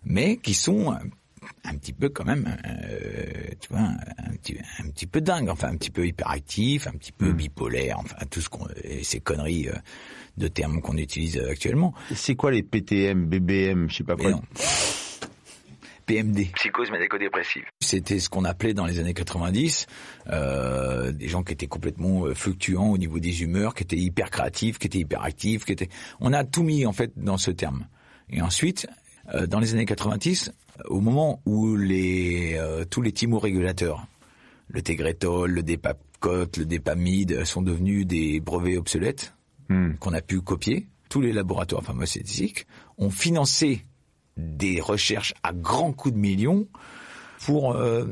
mais 0.04 0.36
qui 0.38 0.54
sont 0.54 0.96
un, 1.64 1.76
petit 1.76 1.92
peu 1.92 2.08
quand 2.08 2.24
même, 2.24 2.56
euh, 2.66 3.54
tu 3.60 3.68
vois, 3.70 3.80
un, 3.80 4.36
petit 4.36 4.56
un 4.78 4.88
petit 4.90 5.06
peu 5.06 5.20
dingue, 5.20 5.48
enfin 5.48 5.68
un 5.68 5.76
petit 5.76 5.90
peu 5.90 6.06
hyperactif, 6.06 6.86
un 6.86 6.92
petit 6.92 7.12
peu 7.12 7.32
bipolaire, 7.32 7.98
enfin 7.98 8.16
tout 8.30 8.40
ce 8.40 8.48
qu'on, 8.48 8.66
et 8.82 9.04
ces 9.04 9.20
conneries 9.20 9.68
euh, 9.68 9.74
de 10.36 10.48
termes 10.48 10.80
qu'on 10.80 10.96
utilise 10.96 11.38
actuellement. 11.38 11.94
c'est 12.14 12.34
quoi 12.34 12.50
les 12.50 12.62
PTM, 12.62 13.26
BBM, 13.26 13.88
je 13.88 13.96
sais 13.96 14.04
pas 14.04 14.16
quoi. 14.16 14.40
PMD. 16.06 16.52
Psychose 16.54 16.90
médico-dépressive. 16.90 17.64
C'était 17.80 18.18
ce 18.18 18.28
qu'on 18.28 18.44
appelait 18.44 18.74
dans 18.74 18.86
les 18.86 19.00
années 19.00 19.14
90 19.14 19.86
euh, 20.28 21.12
des 21.12 21.28
gens 21.28 21.42
qui 21.42 21.52
étaient 21.52 21.66
complètement 21.66 22.26
euh, 22.26 22.34
fluctuants 22.34 22.90
au 22.90 22.98
niveau 22.98 23.18
des 23.18 23.42
humeurs, 23.42 23.74
qui 23.74 23.82
étaient 23.84 23.96
hyper 23.96 24.30
créatifs, 24.30 24.78
qui 24.78 24.86
étaient 24.86 24.98
hyper 24.98 25.22
actifs, 25.22 25.64
qui 25.64 25.72
étaient. 25.72 25.88
On 26.20 26.32
a 26.32 26.44
tout 26.44 26.62
mis 26.62 26.86
en 26.86 26.92
fait 26.92 27.12
dans 27.16 27.38
ce 27.38 27.50
terme. 27.50 27.86
Et 28.30 28.42
ensuite, 28.42 28.86
euh, 29.34 29.46
dans 29.46 29.60
les 29.60 29.74
années 29.74 29.86
90, 29.86 30.52
au 30.86 31.00
moment 31.00 31.40
où 31.46 31.76
les 31.76 32.54
euh, 32.58 32.84
tous 32.84 33.02
les 33.02 33.12
thymorégulateurs, 33.12 34.06
le 34.68 34.82
Tegretol, 34.82 35.50
le 35.50 35.62
Dépapcot, 35.62 36.58
le 36.58 36.64
Dépamide 36.64 37.44
sont 37.44 37.62
devenus 37.62 38.06
des 38.06 38.40
brevets 38.40 38.76
obsolètes 38.76 39.34
Hmm. 39.68 39.94
qu'on 39.94 40.12
a 40.12 40.20
pu 40.20 40.42
copier, 40.42 40.88
tous 41.08 41.22
les 41.22 41.32
laboratoires 41.32 41.82
pharmaceutiques 41.82 42.66
ont 42.98 43.08
financé 43.08 43.86
des 44.36 44.78
recherches 44.80 45.32
à 45.42 45.54
grands 45.54 45.92
coups 45.92 46.14
de 46.14 46.20
millions 46.20 46.66
pour 47.46 47.72
euh, 47.72 48.04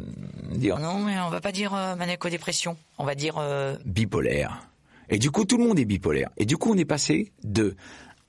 dire 0.52 0.78
Non, 0.78 1.00
mais 1.00 1.20
on 1.20 1.28
va 1.28 1.42
pas 1.42 1.52
dire 1.52 1.74
euh, 1.74 1.94
manéco-dépression. 1.94 2.78
On 2.96 3.04
va 3.04 3.14
dire 3.14 3.36
euh, 3.36 3.76
bipolaire. 3.84 4.66
Et 5.10 5.18
du 5.18 5.30
coup, 5.30 5.44
tout 5.44 5.58
le 5.58 5.64
monde 5.64 5.78
est 5.78 5.84
bipolaire. 5.84 6.30
Et 6.38 6.46
du 6.46 6.56
coup, 6.56 6.72
on 6.72 6.78
est 6.78 6.86
passé 6.86 7.32
de 7.44 7.76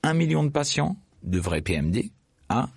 1 0.02 0.12
million 0.12 0.44
de 0.44 0.50
patients 0.50 0.96
de 1.22 1.38
vrais 1.38 1.62
PMD 1.62 2.10
à 2.50 2.68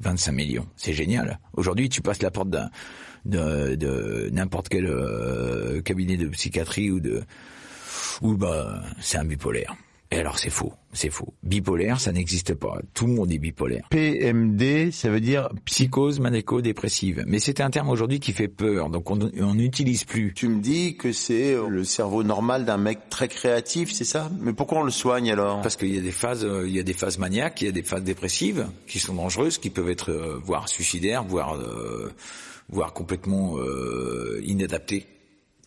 25 0.00 0.32
millions. 0.32 0.66
C'est 0.76 0.92
génial. 0.92 1.38
Aujourd'hui, 1.54 1.88
tu 1.88 2.00
passes 2.02 2.22
la 2.22 2.30
porte 2.30 2.50
d'un 2.50 2.70
de, 3.24 3.74
de 3.74 4.30
n'importe 4.32 4.68
quel 4.68 4.86
euh, 4.86 5.82
cabinet 5.82 6.16
de 6.16 6.28
psychiatrie 6.28 6.90
ou 6.90 7.00
de 7.00 7.22
ou 8.22 8.36
bah 8.36 8.82
c'est 9.00 9.18
un 9.18 9.24
bipolaire. 9.24 9.76
Et 10.12 10.18
alors 10.18 10.38
c'est 10.38 10.50
faux, 10.50 10.72
c'est 10.92 11.10
faux. 11.10 11.34
Bipolaire, 11.44 12.00
ça 12.00 12.10
n'existe 12.10 12.54
pas. 12.54 12.80
Tout 12.94 13.06
le 13.06 13.12
monde 13.12 13.30
est 13.30 13.38
bipolaire. 13.38 13.86
PMD, 13.90 14.90
ça 14.90 15.08
veut 15.08 15.20
dire 15.20 15.48
Psychose 15.64 16.18
manéco-dépressive. 16.18 17.22
Mais 17.28 17.38
c'est 17.38 17.60
un 17.60 17.70
terme 17.70 17.90
aujourd'hui 17.90 18.18
qui 18.18 18.32
fait 18.32 18.48
peur, 18.48 18.90
donc 18.90 19.08
on 19.10 19.54
n'utilise 19.54 20.02
plus. 20.02 20.32
Tu 20.34 20.48
me 20.48 20.60
dis 20.60 20.96
que 20.96 21.12
c'est 21.12 21.54
euh, 21.54 21.68
le 21.68 21.84
cerveau 21.84 22.24
normal 22.24 22.64
d'un 22.64 22.76
mec 22.76 23.08
très 23.08 23.28
créatif, 23.28 23.92
c'est 23.92 24.04
ça? 24.04 24.30
Mais 24.40 24.52
pourquoi 24.52 24.80
on 24.80 24.82
le 24.82 24.90
soigne 24.90 25.30
alors? 25.30 25.62
Parce 25.62 25.76
qu'il 25.76 25.94
y 25.94 25.98
a 25.98 26.02
des 26.02 26.10
phases, 26.10 26.44
euh, 26.44 26.66
il 26.66 26.74
y 26.74 26.80
a 26.80 26.82
des 26.82 26.92
phases 26.92 27.18
maniaques, 27.18 27.60
il 27.60 27.66
y 27.66 27.68
a 27.68 27.72
des 27.72 27.84
phases 27.84 28.02
dépressives 28.02 28.66
qui 28.88 28.98
sont 28.98 29.14
dangereuses, 29.14 29.58
qui 29.58 29.70
peuvent 29.70 29.90
être 29.90 30.10
euh, 30.10 30.40
voire 30.42 30.68
suicidaires, 30.68 31.22
voire 31.22 31.54
euh, 31.54 32.12
voire 32.68 32.92
complètement 32.92 33.58
euh, 33.58 34.40
inadaptées, 34.44 35.06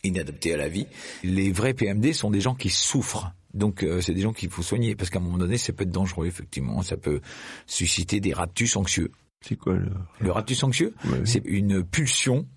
inadaptées 0.04 0.54
à 0.54 0.58
la 0.58 0.68
vie. 0.68 0.88
Les 1.24 1.52
vrais 1.52 1.74
PMD 1.74 2.14
sont 2.14 2.32
des 2.32 2.42
gens 2.42 2.56
qui 2.56 2.70
souffrent. 2.70 3.32
Donc 3.54 3.84
euh, 3.84 4.02
c'est 4.02 4.14
des 4.14 4.22
gens 4.22 4.34
qu'il 4.34 4.50
faut 4.50 4.64
soigner 4.64 4.96
parce 4.96 5.10
qu'à 5.10 5.20
un 5.20 5.22
moment 5.22 5.38
donné 5.38 5.58
ça 5.58 5.74
peut 5.74 5.84
être 5.84 5.92
dangereux 5.92 6.26
effectivement, 6.28 6.82
ça 6.82 6.98
peut 6.98 7.22
susciter 7.68 8.20
des 8.20 8.34
raptus 8.34 8.76
anxieux. 8.76 9.12
c'est 9.42 9.56
quoi 9.56 9.74
le 9.74 9.92
Le 10.20 10.32
raptus 10.32 10.64
anxieux, 10.64 10.94
Ouais. 11.06 11.22
c'est 11.26 11.44
une 11.46 11.84
pulsion 11.84 12.48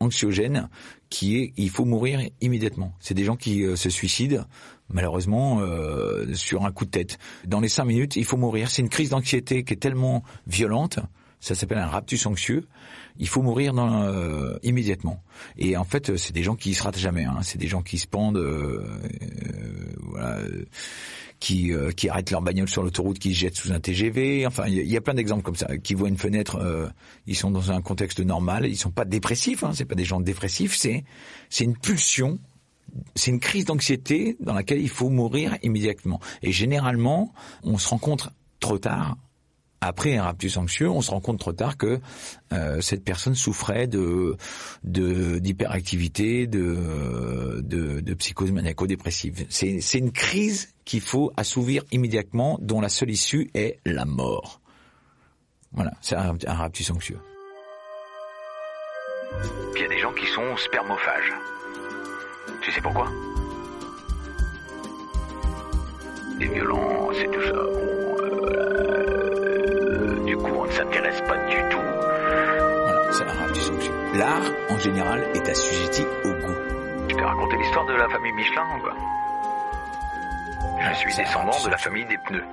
anxiogène 0.00 0.68
qui 1.10 1.36
est 1.38 1.52
il 1.56 1.70
faut 1.70 1.84
mourir 1.84 2.20
immédiatement. 2.40 2.94
C'est 3.00 3.14
des 3.14 3.24
gens 3.24 3.36
qui 3.36 3.64
euh, 3.64 3.74
se 3.76 3.90
suicident 3.90 4.44
malheureusement 4.90 5.60
euh, 5.60 6.32
sur 6.34 6.64
un 6.64 6.72
coup 6.72 6.84
de 6.84 6.90
tête. 6.90 7.18
Dans 7.46 7.60
les 7.60 7.68
cinq 7.68 7.84
minutes, 7.84 8.16
il 8.16 8.24
faut 8.24 8.36
mourir. 8.36 8.70
C'est 8.70 8.82
une 8.82 8.88
crise 8.88 9.10
d'anxiété 9.10 9.64
qui 9.64 9.74
est 9.74 9.76
tellement 9.78 10.22
violente. 10.46 10.98
Ça 11.40 11.54
s'appelle 11.54 11.78
un 11.78 11.86
raptus 11.86 12.26
anxieux. 12.26 12.66
Il 13.18 13.28
faut 13.28 13.42
mourir 13.42 13.74
dans, 13.74 14.02
euh, 14.02 14.56
immédiatement. 14.62 15.22
Et 15.56 15.76
en 15.76 15.84
fait, 15.84 16.16
c'est 16.16 16.32
des 16.32 16.42
gens 16.42 16.54
qui 16.56 16.74
se 16.74 16.82
ratent 16.82 16.98
jamais. 16.98 17.24
Hein. 17.24 17.38
C'est 17.42 17.58
des 17.58 17.66
gens 17.68 17.82
qui 17.82 17.98
se 17.98 18.06
pendent, 18.06 18.36
euh, 18.36 18.84
euh, 19.22 19.94
voilà, 20.02 20.36
euh, 20.38 20.64
qui 21.40 21.72
euh, 21.72 21.90
qui 21.90 22.08
arrêtent 22.08 22.30
leur 22.30 22.42
bagnole 22.42 22.68
sur 22.68 22.82
l'autoroute, 22.82 23.18
qui 23.18 23.34
se 23.34 23.40
jettent 23.40 23.56
sous 23.56 23.72
un 23.72 23.80
TGV. 23.80 24.46
Enfin, 24.46 24.64
il 24.66 24.74
y, 24.86 24.96
a- 24.96 25.00
plein 25.00 25.14
d'exemples 25.14 25.42
comme 25.42 25.56
ça. 25.56 25.76
Qui 25.78 25.94
voient 25.94 26.08
une 26.08 26.16
fenêtre, 26.18 26.92
ils 27.26 27.36
sont 27.36 27.50
dans 27.50 27.70
un 27.72 27.80
contexte 27.82 28.20
normal, 28.20 28.66
ils 28.66 28.76
sont 28.76 28.90
pas 28.90 29.04
dépressifs. 29.04 29.64
Hein, 29.64 29.72
c'est 29.74 29.84
pas 29.84 29.94
des 29.94 30.04
gens 30.04 30.20
dépressifs. 30.20 30.76
C'est 30.76 31.04
c'est 31.50 31.64
une 31.64 31.76
pulsion 31.76 32.38
c'est 33.14 33.30
une 33.30 33.38
crise 33.40 33.66
d'anxiété 33.66 34.36
dans 34.40 34.54
laquelle 34.54 34.80
il 34.80 34.88
faut 34.88 35.10
mourir 35.10 35.56
immédiatement. 35.62 36.20
Et 36.42 36.52
généralement, 36.52 37.34
on 37.62 37.76
se 37.76 37.86
rend 37.88 37.98
compte 37.98 38.30
trop 38.60 38.78
tard. 38.78 39.18
Après 39.80 40.16
un 40.16 40.24
raptus 40.24 40.56
anxieux, 40.56 40.90
on 40.90 41.00
se 41.00 41.12
rend 41.12 41.20
compte 41.20 41.38
trop 41.38 41.52
tard 41.52 41.76
que 41.76 42.00
euh, 42.52 42.80
cette 42.80 43.04
personne 43.04 43.36
souffrait 43.36 43.86
de 43.86 44.36
d'hyperactivité, 44.82 46.48
de, 46.48 47.60
de 47.62 48.00
de 48.00 48.14
psychose 48.14 48.50
maniaco-dépressive. 48.50 49.46
C'est 49.48 49.80
c'est 49.80 49.98
une 49.98 50.10
crise 50.10 50.74
qu'il 50.84 51.00
faut 51.00 51.32
assouvir 51.36 51.84
immédiatement, 51.92 52.58
dont 52.60 52.80
la 52.80 52.88
seule 52.88 53.10
issue 53.10 53.50
est 53.54 53.78
la 53.86 54.04
mort. 54.04 54.60
Voilà, 55.72 55.92
c'est 56.00 56.16
un, 56.16 56.36
un 56.46 56.54
raptus 56.54 56.90
anxieux. 56.90 57.18
Il 59.76 59.82
y 59.82 59.84
a 59.84 59.88
des 59.88 59.98
gens 59.98 60.12
qui 60.12 60.26
sont 60.26 60.56
spermophages. 60.56 61.32
Tu 62.62 62.72
sais 62.72 62.80
pourquoi? 62.80 63.08
Les 66.40 66.48
violences 66.48 67.16
et 67.18 67.28
tout 67.30 67.42
ça. 67.42 67.97
S'intéresse 70.78 71.20
pas 71.22 71.36
du 71.48 71.56
tout. 71.70 71.82
Voilà, 72.84 73.12
c'est 73.12 73.24
un 73.24 73.32
raptus 73.32 73.70
anxieux. 73.70 73.92
L'art, 74.14 74.52
en 74.70 74.78
général, 74.78 75.26
est 75.34 75.48
assujetti 75.48 76.02
au 76.24 76.28
goût. 76.28 76.54
Je 77.08 77.14
t'ai 77.16 77.22
raconté 77.22 77.56
l'histoire 77.56 77.86
de 77.86 77.94
la 77.94 78.08
famille 78.08 78.32
Michelin 78.32 78.62
ou 78.76 78.82
quoi 78.82 78.94
Je 80.92 80.98
suis 80.98 81.16
descendant 81.16 81.64
de 81.64 81.70
la 81.70 81.78
famille 81.78 82.06
des 82.06 82.18
pneus. 82.26 82.44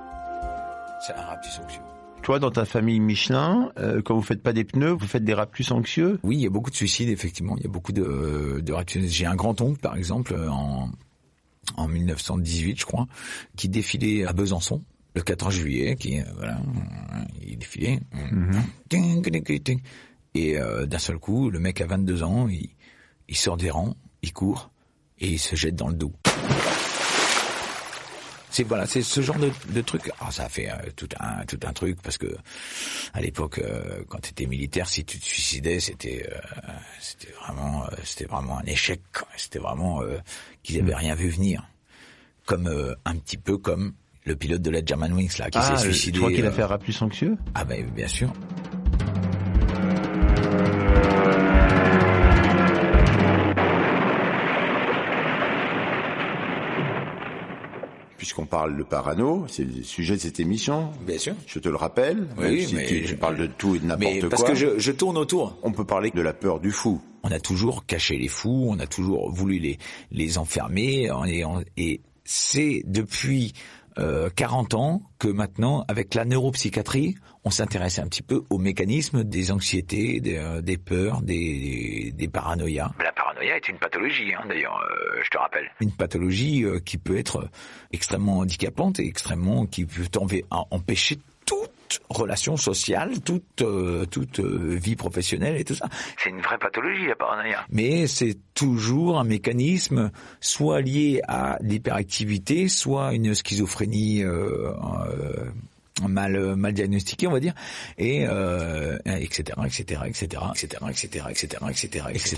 C'est 1.06 1.14
un 1.14 1.22
raptus 1.22 1.60
anxieux. 1.62 1.82
Toi, 2.22 2.40
dans 2.40 2.50
ta 2.50 2.64
famille 2.64 2.98
Michelin, 2.98 3.70
euh, 3.78 4.02
quand 4.02 4.16
vous 4.16 4.22
faites 4.22 4.42
pas 4.42 4.52
des 4.52 4.64
pneus, 4.64 4.90
vous 4.90 5.06
faites 5.06 5.22
des 5.22 5.34
raptus 5.34 5.70
anxieux? 5.70 6.18
Oui, 6.24 6.36
il 6.36 6.40
y 6.42 6.46
a 6.46 6.50
beaucoup 6.50 6.70
de 6.70 6.76
suicides, 6.76 7.10
effectivement. 7.10 7.54
Il 7.58 7.62
y 7.62 7.66
a 7.66 7.70
beaucoup 7.70 7.92
de, 7.92 8.60
de 8.60 8.72
raptus. 8.72 9.08
J'ai 9.08 9.26
un 9.26 9.36
grand-oncle, 9.36 9.78
par 9.78 9.96
exemple, 9.96 10.34
en, 10.50 10.90
en 11.76 11.86
1918, 11.86 12.80
je 12.80 12.86
crois, 12.86 13.06
qui 13.56 13.68
défilait 13.68 14.26
à 14.26 14.32
Besançon 14.32 14.82
le 15.16 15.22
14 15.22 15.54
juillet, 15.54 15.96
qui, 15.96 16.20
euh, 16.20 16.24
voilà, 16.36 16.60
il 17.42 17.58
défilait. 17.58 18.00
Ting. 18.88 19.80
Et 20.34 20.58
euh, 20.58 20.84
d'un 20.84 20.98
seul 20.98 21.18
coup, 21.18 21.48
le 21.50 21.58
mec 21.58 21.80
a 21.80 21.86
22 21.86 22.22
ans, 22.22 22.48
il, 22.48 22.68
il 23.28 23.36
sort 23.36 23.56
des 23.56 23.70
rangs, 23.70 23.96
il 24.20 24.34
court, 24.34 24.70
et 25.18 25.28
il 25.28 25.38
se 25.38 25.56
jette 25.56 25.74
dans 25.74 25.88
le 25.88 25.94
dos. 25.94 26.12
C'est 28.50 28.62
voilà, 28.62 28.86
c'est 28.86 29.02
ce 29.02 29.20
genre 29.20 29.38
de, 29.38 29.50
de 29.68 29.80
truc. 29.82 30.10
Alors 30.18 30.32
ça 30.32 30.44
a 30.44 30.48
fait 30.48 30.70
euh, 30.70 30.74
tout 30.96 31.08
un 31.20 31.44
tout 31.44 31.60
un 31.62 31.72
truc 31.74 32.00
parce 32.00 32.16
que 32.16 32.36
à 33.12 33.20
l'époque, 33.20 33.58
euh, 33.58 34.02
quand 34.08 34.18
tu 34.20 34.30
étais 34.30 34.46
militaire, 34.46 34.88
si 34.88 35.04
tu 35.04 35.18
te 35.18 35.24
suicidais, 35.24 35.78
c'était 35.78 36.26
euh, 36.30 36.72
c'était 36.98 37.32
vraiment 37.32 37.84
c'était 38.02 38.24
vraiment 38.24 38.58
un 38.58 38.64
échec. 38.64 39.02
quoi. 39.12 39.28
C'était 39.36 39.58
vraiment 39.58 40.00
qu'ils 40.62 40.80
avaient 40.80 40.94
rien 40.94 41.14
vu 41.14 41.28
venir. 41.28 41.68
Comme 42.46 42.96
un 43.04 43.16
petit 43.16 43.36
peu 43.36 43.58
comme 43.58 43.92
le 44.26 44.36
pilote 44.36 44.60
de 44.60 44.70
la 44.70 44.84
Germanwings 44.84 45.38
là 45.38 45.48
qui 45.50 45.58
Ah, 45.58 45.76
s'est 45.76 45.84
suicidé. 45.84 46.12
tu 46.14 46.18
crois 46.18 46.32
qu'il 46.32 46.44
a 46.44 46.48
euh, 46.48 46.52
fait 46.52 46.62
un 46.62 46.66
raptus 46.66 47.00
anxieux 47.00 47.36
Ah 47.54 47.64
ben 47.64 47.86
bien 47.94 48.08
sûr. 48.08 48.30
Puisqu'on 58.16 58.46
parle 58.46 58.76
de 58.78 58.82
parano, 58.82 59.44
c'est 59.46 59.62
le 59.64 59.82
sujet 59.82 60.14
de 60.16 60.20
cette 60.20 60.40
émission. 60.40 60.90
Bien 61.06 61.18
sûr. 61.18 61.34
Je 61.46 61.58
te 61.58 61.68
le 61.68 61.76
rappelle. 61.76 62.26
Oui, 62.38 62.64
si 62.66 62.74
mais 62.74 62.86
tu, 62.86 63.16
parles 63.16 63.36
de 63.36 63.46
tout 63.46 63.76
et 63.76 63.78
de 63.78 63.84
n'importe 63.86 64.20
quoi. 64.20 64.28
parce 64.30 64.42
que 64.42 64.54
je, 64.54 64.78
je 64.78 64.90
tourne 64.90 65.18
autour. 65.18 65.58
On 65.62 65.70
peut 65.70 65.84
parler 65.84 66.10
de 66.10 66.22
la 66.22 66.32
peur 66.32 66.58
du 66.58 66.72
fou. 66.72 67.00
On 67.24 67.30
a 67.30 67.38
toujours 67.40 67.84
caché 67.84 68.16
les 68.16 68.28
fous, 68.28 68.68
on 68.70 68.78
a 68.80 68.86
toujours 68.86 69.30
voulu 69.30 69.58
les 69.58 69.78
les 70.12 70.38
enfermer, 70.38 71.10
et 71.76 72.00
c'est 72.24 72.82
depuis 72.86 73.52
euh, 73.98 74.28
40 74.34 74.74
ans 74.74 75.02
que 75.18 75.28
maintenant, 75.28 75.84
avec 75.88 76.14
la 76.14 76.24
neuropsychiatrie, 76.24 77.16
on 77.44 77.50
s'intéresse 77.50 77.98
un 77.98 78.08
petit 78.08 78.22
peu 78.22 78.42
aux 78.50 78.58
mécanismes 78.58 79.22
des 79.24 79.52
anxiétés, 79.52 80.20
des, 80.20 80.36
euh, 80.36 80.60
des 80.60 80.76
peurs, 80.76 81.22
des, 81.22 82.12
des 82.12 82.28
paranoïas. 82.28 82.90
La 83.02 83.12
paranoïa 83.12 83.56
est 83.56 83.68
une 83.68 83.78
pathologie, 83.78 84.34
hein, 84.34 84.44
d'ailleurs, 84.48 84.78
euh, 84.80 85.20
je 85.22 85.30
te 85.30 85.38
rappelle. 85.38 85.70
Une 85.80 85.92
pathologie 85.92 86.64
euh, 86.64 86.80
qui 86.80 86.98
peut 86.98 87.16
être 87.16 87.48
extrêmement 87.92 88.38
handicapante 88.38 88.98
et 88.98 89.06
extrêmement 89.06 89.66
qui 89.66 89.86
peut 89.86 90.02
empêcher 90.50 91.18
toute 91.88 92.02
relation 92.10 92.56
sociale, 92.56 93.20
toute 93.20 93.62
euh, 93.62 94.04
toute 94.06 94.40
euh, 94.40 94.78
vie 94.80 94.96
professionnelle 94.96 95.56
et 95.56 95.64
tout 95.64 95.74
ça. 95.74 95.88
C'est 96.18 96.30
une 96.30 96.40
vraie 96.40 96.58
pathologie, 96.58 97.06
la 97.06 97.14
paranoïa. 97.14 97.64
mais 97.70 98.06
c'est 98.06 98.36
toujours 98.54 99.18
un 99.18 99.24
mécanisme 99.24 100.10
soit 100.40 100.80
lié 100.80 101.20
à 101.28 101.58
l'hyperactivité, 101.60 102.68
soit 102.68 103.14
une 103.14 103.34
schizophrénie 103.34 104.22
euh, 104.22 104.72
euh, 104.72 106.08
mal 106.08 106.56
mal 106.56 106.72
diagnostiquée, 106.72 107.26
on 107.26 107.32
va 107.32 107.40
dire, 107.40 107.54
et 107.98 108.26
euh, 108.28 108.98
etc 109.06 109.58
etc 109.64 110.00
etc 110.06 110.42
etc 110.54 110.84
etc 110.90 111.24
etc 111.30 111.64
etc 111.70 112.04
etc. 112.10 112.36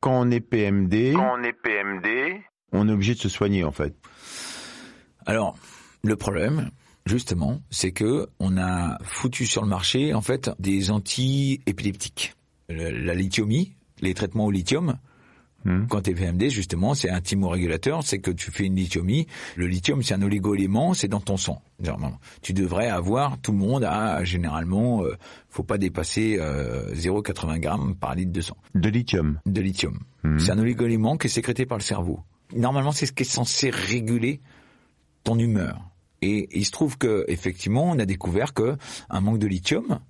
Quand 0.00 0.20
on 0.20 0.30
est 0.30 0.40
PMD, 0.40 1.14
on 1.16 1.42
est 1.42 1.52
PMD, 1.52 2.40
on 2.72 2.88
est 2.88 2.92
obligé 2.92 3.14
de 3.14 3.20
se 3.20 3.28
soigner 3.28 3.64
en 3.64 3.72
fait. 3.72 3.94
Alors 5.26 5.56
le 6.02 6.16
problème. 6.16 6.70
Justement, 7.06 7.60
c'est 7.70 7.92
que 7.92 8.28
on 8.40 8.58
a 8.58 8.98
foutu 9.02 9.46
sur 9.46 9.62
le 9.62 9.68
marché 9.68 10.12
en 10.12 10.20
fait 10.20 10.50
des 10.58 10.90
anti-épileptiques. 10.90 12.34
Le- 12.68 12.90
La 12.90 13.14
lithiumie, 13.14 13.74
les 14.00 14.14
traitements 14.14 14.46
au 14.46 14.50
lithium, 14.50 14.98
Hmm. 15.64 15.86
Quand 15.88 16.02
tu 16.02 16.10
es 16.10 16.14
PMD, 16.14 16.48
justement, 16.48 16.94
c'est 16.94 17.10
un 17.10 17.20
thymorégulateur, 17.20 18.04
c'est 18.04 18.20
que 18.20 18.30
tu 18.30 18.52
fais 18.52 18.66
une 18.66 18.76
lithiumie. 18.76 19.26
Le 19.56 19.66
lithium, 19.66 20.00
c'est 20.00 20.14
un 20.14 20.22
oligoélément, 20.22 20.94
c'est 20.94 21.08
dans 21.08 21.18
ton 21.18 21.36
sang. 21.36 21.60
Normalement. 21.82 22.20
Tu 22.40 22.52
devrais 22.52 22.86
avoir, 22.86 23.36
tout 23.40 23.50
le 23.50 23.58
monde 23.58 23.82
a 23.82 24.22
généralement, 24.22 25.02
euh, 25.02 25.16
faut 25.48 25.64
pas 25.64 25.76
dépasser 25.76 26.36
euh, 26.38 26.94
0,80 26.94 27.58
grammes 27.58 27.96
par 27.96 28.14
litre 28.14 28.30
de 28.30 28.40
sang 28.42 28.56
De 28.76 28.88
lithium. 28.88 29.40
de 29.44 29.60
lithium. 29.60 29.98
Mhm. 30.22 30.38
C'est 30.38 30.52
un 30.52 30.58
oligoélément 30.60 31.16
qui 31.16 31.26
est 31.26 31.30
sécrété 31.30 31.66
par 31.66 31.78
le 31.78 31.82
cerveau. 31.82 32.20
Normalement, 32.54 32.92
c'est 32.92 33.06
ce 33.06 33.12
qui 33.12 33.24
est 33.24 33.26
censé 33.26 33.70
réguler 33.70 34.40
ton 35.24 35.36
humeur. 35.36 35.80
Et 36.22 36.48
il 36.52 36.64
se 36.64 36.70
trouve 36.70 36.98
que 36.98 37.24
effectivement, 37.28 37.84
on 37.90 37.98
a 37.98 38.06
découvert 38.06 38.54
que 38.54 38.76
un 39.10 39.20
manque 39.20 39.38
de 39.38 39.46
lithium, 39.46 40.00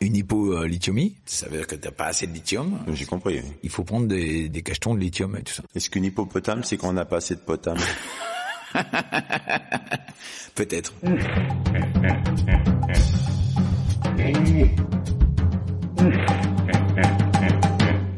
une 0.00 0.14
hypolithiumie, 0.16 1.16
ça 1.26 1.48
veut 1.48 1.56
dire 1.58 1.66
que 1.66 1.74
t'as 1.74 1.90
pas 1.90 2.06
assez 2.06 2.26
de 2.26 2.32
lithium. 2.32 2.78
J'ai 2.92 3.04
compris. 3.04 3.40
oui. 3.40 3.50
Il 3.62 3.70
faut 3.70 3.84
prendre 3.84 4.06
des, 4.06 4.48
des 4.48 4.62
cachetons 4.62 4.94
de 4.94 5.00
lithium 5.00 5.36
et 5.36 5.42
tout 5.42 5.54
ça. 5.54 5.62
Est-ce 5.74 5.90
qu'une 5.90 6.04
hippopotame, 6.04 6.62
c'est 6.62 6.76
qu'on 6.76 6.92
n'a 6.92 7.04
pas 7.04 7.16
assez 7.16 7.34
de 7.34 7.40
potame 7.40 7.78
Peut-être. 10.54 10.92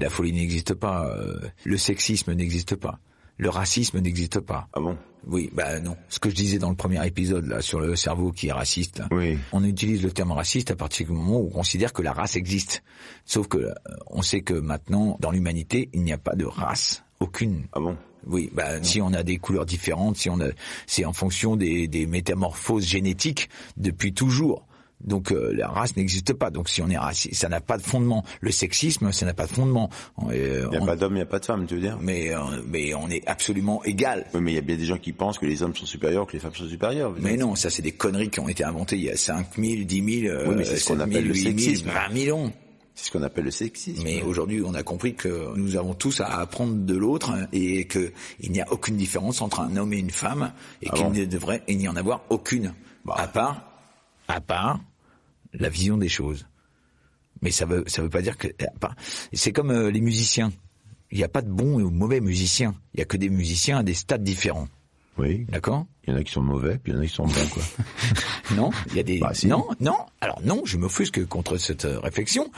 La 0.00 0.08
folie 0.10 0.32
n'existe 0.32 0.74
pas, 0.74 1.06
euh, 1.08 1.38
le 1.64 1.76
sexisme 1.76 2.32
n'existe 2.34 2.74
pas, 2.76 2.98
le 3.40 3.48
racisme 3.50 3.98
n'existe 4.00 4.40
pas. 4.40 4.68
Ah 4.74 4.80
bon? 4.80 4.96
Oui, 5.26 5.50
bah 5.52 5.80
non. 5.80 5.96
Ce 6.08 6.18
que 6.18 6.30
je 6.30 6.34
disais 6.34 6.58
dans 6.58 6.70
le 6.70 6.76
premier 6.76 7.04
épisode 7.06 7.46
là 7.46 7.60
sur 7.62 7.80
le 7.80 7.96
cerveau 7.96 8.32
qui 8.32 8.48
est 8.48 8.52
raciste, 8.52 9.02
Oui. 9.10 9.38
on 9.52 9.64
utilise 9.64 10.02
le 10.02 10.12
terme 10.12 10.32
raciste 10.32 10.70
à 10.70 10.76
partir 10.76 11.06
du 11.06 11.12
moment 11.12 11.40
où 11.40 11.46
on 11.46 11.50
considère 11.50 11.92
que 11.92 12.02
la 12.02 12.12
race 12.12 12.36
existe. 12.36 12.82
Sauf 13.24 13.48
que 13.48 13.58
euh, 13.58 13.74
on 14.08 14.22
sait 14.22 14.42
que 14.42 14.54
maintenant 14.54 15.16
dans 15.20 15.30
l'humanité 15.30 15.88
il 15.92 16.02
n'y 16.02 16.12
a 16.12 16.18
pas 16.18 16.34
de 16.36 16.44
race, 16.44 17.02
aucune. 17.18 17.64
Ah 17.72 17.80
bon? 17.80 17.96
Oui, 18.26 18.50
bah, 18.52 18.82
si 18.82 19.00
on 19.00 19.12
a 19.14 19.22
des 19.22 19.38
couleurs 19.38 19.64
différentes, 19.64 20.16
si 20.18 20.28
on 20.28 20.38
a, 20.40 20.48
c'est 20.86 21.06
en 21.06 21.14
fonction 21.14 21.56
des, 21.56 21.88
des 21.88 22.06
métamorphoses 22.06 22.84
génétiques 22.86 23.48
depuis 23.78 24.12
toujours. 24.12 24.66
Donc 25.04 25.32
euh, 25.32 25.52
la 25.56 25.68
race 25.68 25.96
n'existe 25.96 26.32
pas. 26.34 26.50
Donc 26.50 26.68
si 26.68 26.82
on 26.82 26.88
est 26.90 26.98
raciste, 26.98 27.34
ça 27.34 27.48
n'a 27.48 27.60
pas 27.60 27.78
de 27.78 27.82
fondement. 27.82 28.24
Le 28.40 28.50
sexisme, 28.50 29.12
ça 29.12 29.24
n'a 29.26 29.34
pas 29.34 29.46
de 29.46 29.52
fondement. 29.52 29.88
Euh, 30.30 30.64
Il 30.66 30.70
n'y 30.70 30.76
a 30.76 30.82
on- 30.82 30.86
pas 30.86 30.96
d'homme, 30.96 31.12
il 31.12 31.16
n'y 31.16 31.22
a 31.22 31.26
pas 31.26 31.38
de 31.38 31.44
femme, 31.46 31.66
tu 31.66 31.74
veux 31.76 31.80
dire? 31.80 31.98
Mais 32.00 32.34
euh, 32.34 32.38
mais 32.66 32.94
on 32.94 33.08
est 33.08 33.26
absolument 33.28 33.82
égal. 33.84 34.26
Oui, 34.34 34.40
mais 34.42 34.52
il 34.52 34.54
y 34.56 34.58
a 34.58 34.62
bien 34.62 34.76
des 34.76 34.84
gens 34.84 34.98
qui 34.98 35.12
pensent 35.12 35.38
que 35.38 35.46
les 35.46 35.62
hommes 35.62 35.74
sont 35.74 35.86
supérieurs, 35.86 36.26
que 36.26 36.32
les 36.34 36.38
femmes 36.38 36.54
sont 36.54 36.68
supérieures. 36.68 37.14
Mais 37.18 37.36
non, 37.36 37.54
ça 37.54 37.70
c'est 37.70 37.82
des 37.82 37.92
conneries 37.92 38.30
qui 38.30 38.40
ont 38.40 38.48
été 38.48 38.64
inventées 38.64 38.96
il 38.96 39.04
y 39.04 39.10
a 39.10 39.16
5 39.16 39.46
000, 39.56 39.84
10 39.84 40.20
000, 40.22 40.34
Oui, 40.48 40.54
mais 40.58 40.64
c'est 40.64 40.76
ce 40.76 40.86
qu'on 40.88 40.98
7 40.98 41.08
000, 41.08 41.10
appelle 41.10 41.28
le 41.28 41.34
8 41.34 41.40
000, 41.42 41.50
sexisme. 41.58 41.88
20 41.90 42.14
000 42.24 42.38
ans. 42.38 42.52
C'est 42.94 43.06
ce 43.06 43.10
qu'on 43.12 43.22
appelle 43.22 43.44
le 43.44 43.50
sexisme. 43.50 44.02
Mais 44.04 44.20
aujourd'hui, 44.20 44.60
on 44.62 44.74
a 44.74 44.82
compris 44.82 45.14
que 45.14 45.56
nous 45.56 45.76
avons 45.76 45.94
tous 45.94 46.20
à 46.20 46.26
apprendre 46.40 46.74
de 46.74 46.94
l'autre 46.94 47.32
et 47.54 47.86
que 47.86 48.12
il 48.40 48.52
n'y 48.52 48.60
a 48.60 48.70
aucune 48.70 48.96
différence 48.96 49.40
entre 49.40 49.60
un 49.60 49.74
homme 49.76 49.94
et 49.94 49.98
une 49.98 50.10
femme 50.10 50.52
et 50.82 50.88
Ah 50.90 50.94
qu'il 50.96 51.04
bon? 51.06 51.10
ne 51.12 51.24
devrait 51.24 51.62
y 51.68 51.88
en 51.88 51.96
avoir 51.96 52.22
aucune. 52.28 52.74
À 53.08 53.26
part, 53.26 53.62
à 54.28 54.40
part 54.42 54.80
la 55.54 55.68
vision 55.68 55.96
des 55.96 56.08
choses. 56.08 56.46
Mais 57.42 57.50
ça 57.50 57.64
veut, 57.66 57.84
ça 57.86 58.02
veut 58.02 58.08
pas 58.10 58.22
dire 58.22 58.36
que, 58.36 58.48
part- 58.80 58.96
c'est 59.32 59.52
comme 59.52 59.70
euh, 59.70 59.90
les 59.90 60.00
musiciens. 60.00 60.52
Il 61.10 61.18
n'y 61.18 61.24
a 61.24 61.28
pas 61.28 61.42
de 61.42 61.50
bons 61.50 61.80
ou 61.82 61.90
mauvais 61.90 62.20
musiciens. 62.20 62.74
Il 62.94 63.00
y 63.00 63.02
a 63.02 63.06
que 63.06 63.16
des 63.16 63.30
musiciens 63.30 63.78
à 63.78 63.82
des 63.82 63.94
stades 63.94 64.22
différents. 64.22 64.68
Oui. 65.18 65.44
D'accord? 65.48 65.86
Il 66.06 66.10
y 66.10 66.16
en 66.16 66.16
a 66.18 66.22
qui 66.24 66.32
sont 66.32 66.42
mauvais, 66.42 66.78
puis 66.78 66.92
il 66.92 66.96
y 66.96 66.98
en 66.98 67.02
a 67.02 67.06
qui 67.06 67.12
sont 67.14 67.26
bons, 67.26 67.46
quoi. 67.52 67.62
Non, 68.56 68.70
il 68.88 68.96
y 68.96 69.00
a 69.00 69.02
des 69.02 69.18
Bah, 69.18 69.34
si. 69.34 69.46
non, 69.48 69.66
non. 69.80 69.96
Alors 70.20 70.40
non, 70.42 70.62
je 70.64 70.76
m'offusque 70.76 71.24
contre 71.26 71.56
cette 71.56 71.84
euh, 71.84 71.98
réflexion. 72.00 72.50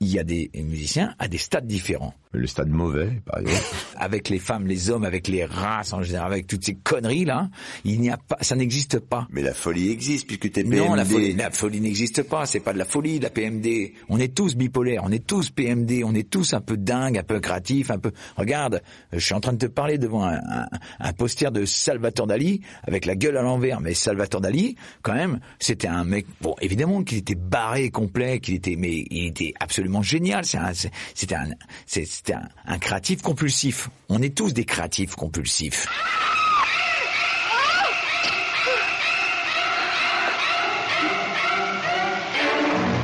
Il 0.00 0.08
y 0.08 0.18
a 0.18 0.24
des 0.24 0.50
musiciens 0.54 1.14
à 1.18 1.28
des 1.28 1.38
stades 1.38 1.66
différents. 1.66 2.14
Le 2.32 2.46
stade 2.46 2.70
mauvais, 2.70 3.20
par 3.26 3.40
exemple. 3.40 3.62
Avec 3.96 4.28
les 4.30 4.38
femmes, 4.38 4.66
les 4.66 4.90
hommes, 4.90 5.04
avec 5.04 5.28
les 5.28 5.44
races 5.44 5.92
en 5.92 6.02
général, 6.02 6.32
avec 6.32 6.46
toutes 6.46 6.64
ces 6.64 6.74
conneries 6.74 7.24
là, 7.24 7.50
il 7.84 8.00
n'y 8.00 8.10
a 8.10 8.16
pas, 8.16 8.36
ça 8.40 8.56
n'existe 8.56 8.98
pas. 8.98 9.28
Mais 9.30 9.42
la 9.42 9.54
folie 9.54 9.90
existe 9.90 10.26
puisque 10.26 10.50
t'es 10.50 10.64
PMD. 10.64 10.76
Non, 10.76 10.94
la 10.94 11.04
folie, 11.04 11.34
la 11.34 11.50
folie 11.50 11.80
n'existe 11.80 12.22
pas. 12.24 12.46
C'est 12.46 12.60
pas 12.60 12.72
de 12.72 12.78
la 12.78 12.84
folie, 12.84 13.20
la 13.20 13.30
PMD. 13.30 13.92
On 14.08 14.18
est 14.18 14.34
tous 14.34 14.56
bipolaires, 14.56 15.02
on 15.04 15.12
est 15.12 15.24
tous 15.24 15.50
PMD, 15.50 16.02
on 16.04 16.14
est 16.14 16.28
tous 16.28 16.54
un 16.54 16.60
peu 16.60 16.76
dingues, 16.76 17.18
un 17.18 17.22
peu 17.22 17.38
créatifs, 17.38 17.90
un 17.90 17.98
peu. 17.98 18.10
Regarde, 18.36 18.82
je 19.12 19.18
suis 19.18 19.34
en 19.34 19.40
train 19.40 19.52
de 19.52 19.58
te 19.58 19.66
parler 19.66 19.98
devant 19.98 20.24
un, 20.24 20.36
un, 20.38 20.68
un 21.00 21.12
poster 21.12 21.52
de 21.52 21.64
Salvatore 21.64 22.26
Dali 22.26 22.60
avec 22.84 23.04
la 23.04 23.14
gueule 23.14 23.36
à 23.36 23.42
l'envers. 23.42 23.80
Mais 23.80 23.94
Salvatore 23.94 24.40
Dali, 24.40 24.76
quand 25.02 25.14
même, 25.14 25.38
c'était 25.60 25.88
un 25.88 26.04
mec. 26.04 26.26
Bon, 26.40 26.56
évidemment 26.60 27.04
qu'il 27.04 27.18
était 27.18 27.34
barré 27.36 27.90
complet, 27.90 28.40
qu'il 28.40 28.54
était, 28.54 28.76
mais 28.76 29.04
il 29.10 29.26
était 29.26 29.52
absolument 29.60 30.02
génial. 30.02 30.44
C'est 30.44 30.58
un, 30.58 30.72
c'était 31.14 31.34
un, 31.36 31.50
c'est- 31.86 32.21
c'était 32.24 32.38
un, 32.38 32.48
un 32.66 32.78
créatif 32.78 33.20
compulsif. 33.22 33.88
On 34.08 34.22
est 34.22 34.36
tous 34.36 34.52
des 34.54 34.64
créatifs 34.64 35.14
compulsifs. 35.16 35.86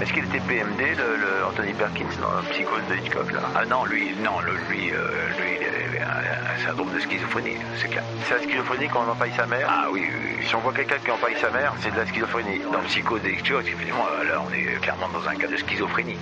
Est-ce 0.00 0.12
qu'il 0.12 0.24
était 0.24 0.40
PMD, 0.40 0.78
le, 0.96 1.16
le 1.16 1.44
Anthony 1.46 1.72
Perkins, 1.72 2.06
dans 2.22 2.32
la 2.32 2.42
psychose 2.50 2.82
de 2.88 2.96
Hitchcock, 2.96 3.32
là? 3.32 3.40
Ah 3.54 3.64
non, 3.66 3.84
lui, 3.84 4.10
non, 4.22 4.38
le- 4.40 4.52
lui, 4.70 4.90
euh, 4.92 5.28
lui, 5.38 5.58
il 5.60 5.84
avait 5.86 6.00
un, 6.00 6.54
un 6.54 6.64
syndrome 6.66 6.94
de 6.94 7.00
schizophrénie, 7.00 7.56
c'est 7.80 7.88
clair. 7.88 8.04
C'est 8.28 8.34
la 8.34 8.42
schizophrénie 8.42 8.88
quand 8.88 9.04
on 9.06 9.10
empaille 9.10 9.32
sa 9.36 9.46
mère? 9.46 9.66
Ah 9.68 9.88
oui, 9.92 10.02
oui, 10.08 10.30
oui. 10.38 10.46
Si 10.46 10.54
on 10.54 10.60
voit 10.60 10.72
quelqu'un 10.72 10.98
qui 11.04 11.10
empaille 11.10 11.36
sa 11.40 11.50
mère, 11.50 11.74
c'est 11.82 11.90
de 11.90 11.96
la 11.96 12.06
schizophrénie. 12.06 12.60
Dans 12.72 12.80
Psychose 12.82 13.22
de 13.22 13.28
Hitchcock, 13.30 13.64
effectivement, 13.66 14.06
là, 14.24 14.40
on 14.48 14.52
est 14.54 14.80
clairement 14.80 15.08
dans 15.08 15.28
un 15.28 15.34
cas 15.34 15.48
de 15.48 15.56
schizophrénie. 15.56 16.16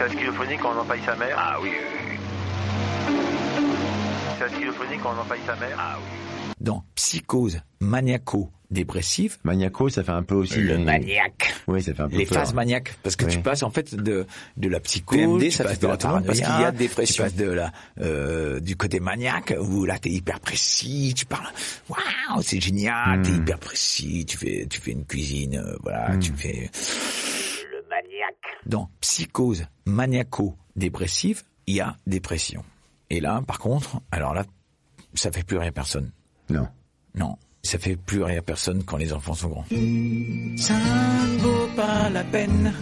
C'est 0.00 0.06
la 0.06 0.12
schizophrénie 0.12 0.56
quand 0.56 0.70
on 0.74 0.80
empaille 0.80 1.02
sa 1.04 1.14
mère 1.14 1.36
Ah 1.38 1.58
oui, 1.62 1.68
oui, 1.70 2.08
oui. 2.10 3.14
C'est 4.38 4.44
la 4.46 4.50
schizophrénie 4.56 4.98
quand 5.02 5.10
on 5.14 5.20
empaille 5.20 5.40
sa 5.46 5.54
mère 5.56 5.76
Ah 5.78 5.96
oui. 5.98 6.04
Dans 6.58 6.84
psychose 6.94 7.60
maniaco-dépressive, 7.80 9.38
Maniaco, 9.44 9.88
ça 9.88 10.04
fait 10.04 10.12
un 10.12 10.22
peu 10.22 10.34
aussi... 10.34 10.60
le 10.60 10.76
maniaque. 10.78 11.54
Oui, 11.66 11.82
ça 11.82 11.94
fait 11.94 12.02
un 12.02 12.08
peu 12.08 12.16
les 12.18 12.26
peur. 12.26 12.38
phases 12.38 12.52
maniaques 12.54 12.94
parce 13.02 13.16
que 13.16 13.24
Oui. 13.24 13.32
tu 13.32 13.38
passes 13.40 13.62
en 13.62 13.70
fait 13.70 13.94
de 13.94 14.26
de 14.56 14.68
la 14.68 14.80
psychose 14.80 15.16
PMD, 15.18 15.40
tu 15.40 15.50
ça 15.52 15.64
passes 15.64 15.74
fait 15.74 15.82
de 15.82 15.86
la 15.86 15.96
parce 15.96 16.38
qu'il 16.40 16.48
y 16.48 16.64
a 16.64 16.70
dépression 16.72 17.24
tu 17.24 17.30
tu 17.30 17.36
passes 17.36 17.46
de 17.46 17.50
la 17.52 17.72
euh, 18.00 18.60
du 18.60 18.76
côté 18.76 19.00
maniaque 19.00 19.54
où 19.58 19.84
là 19.86 19.98
t'es 19.98 20.10
hyper 20.10 20.40
précis 20.40 21.14
tu 21.16 21.24
parles 21.26 21.46
waouh 21.88 22.42
c'est 22.42 22.60
génial 22.60 23.22
t'es 23.22 23.30
hyper 23.30 23.58
précis 23.58 24.26
tu 24.26 24.36
fais 24.36 24.66
tu 24.68 24.80
fais 24.80 24.90
une 24.92 25.04
cuisine 25.06 25.56
euh, 25.56 25.76
voilà 25.82 26.16
tu 26.18 26.32
fais 26.32 26.52
le 26.52 26.60
maniaque 26.60 26.70
dans 28.66 28.90
psychose 29.00 29.64
maniaco 29.86 30.56
dépressive 30.76 31.42
il 31.66 31.76
y 31.76 31.80
a 31.80 31.96
dépression 32.06 32.64
et 33.10 33.20
là 33.20 33.42
par 33.46 33.58
contre 33.58 34.00
alors 34.10 34.34
là 34.34 34.44
ça 35.14 35.30
fait 35.32 35.42
plus 35.42 35.58
rien 35.58 35.68
à 35.68 35.72
personne 35.72 36.10
Non. 36.48 36.68
non, 37.14 37.36
ça 37.62 37.78
fait 37.78 37.96
plus 37.96 38.22
rien 38.22 38.38
à 38.38 38.42
personne 38.42 38.84
quand 38.84 38.96
les 38.96 39.12
enfants 39.12 39.34
sont 39.34 39.48
grands. 39.48 39.64
Ça 39.70 40.74
ne 40.74 41.38
vaut 41.38 41.68
pas 41.76 42.08
la 42.10 42.24
peine. 42.24 42.72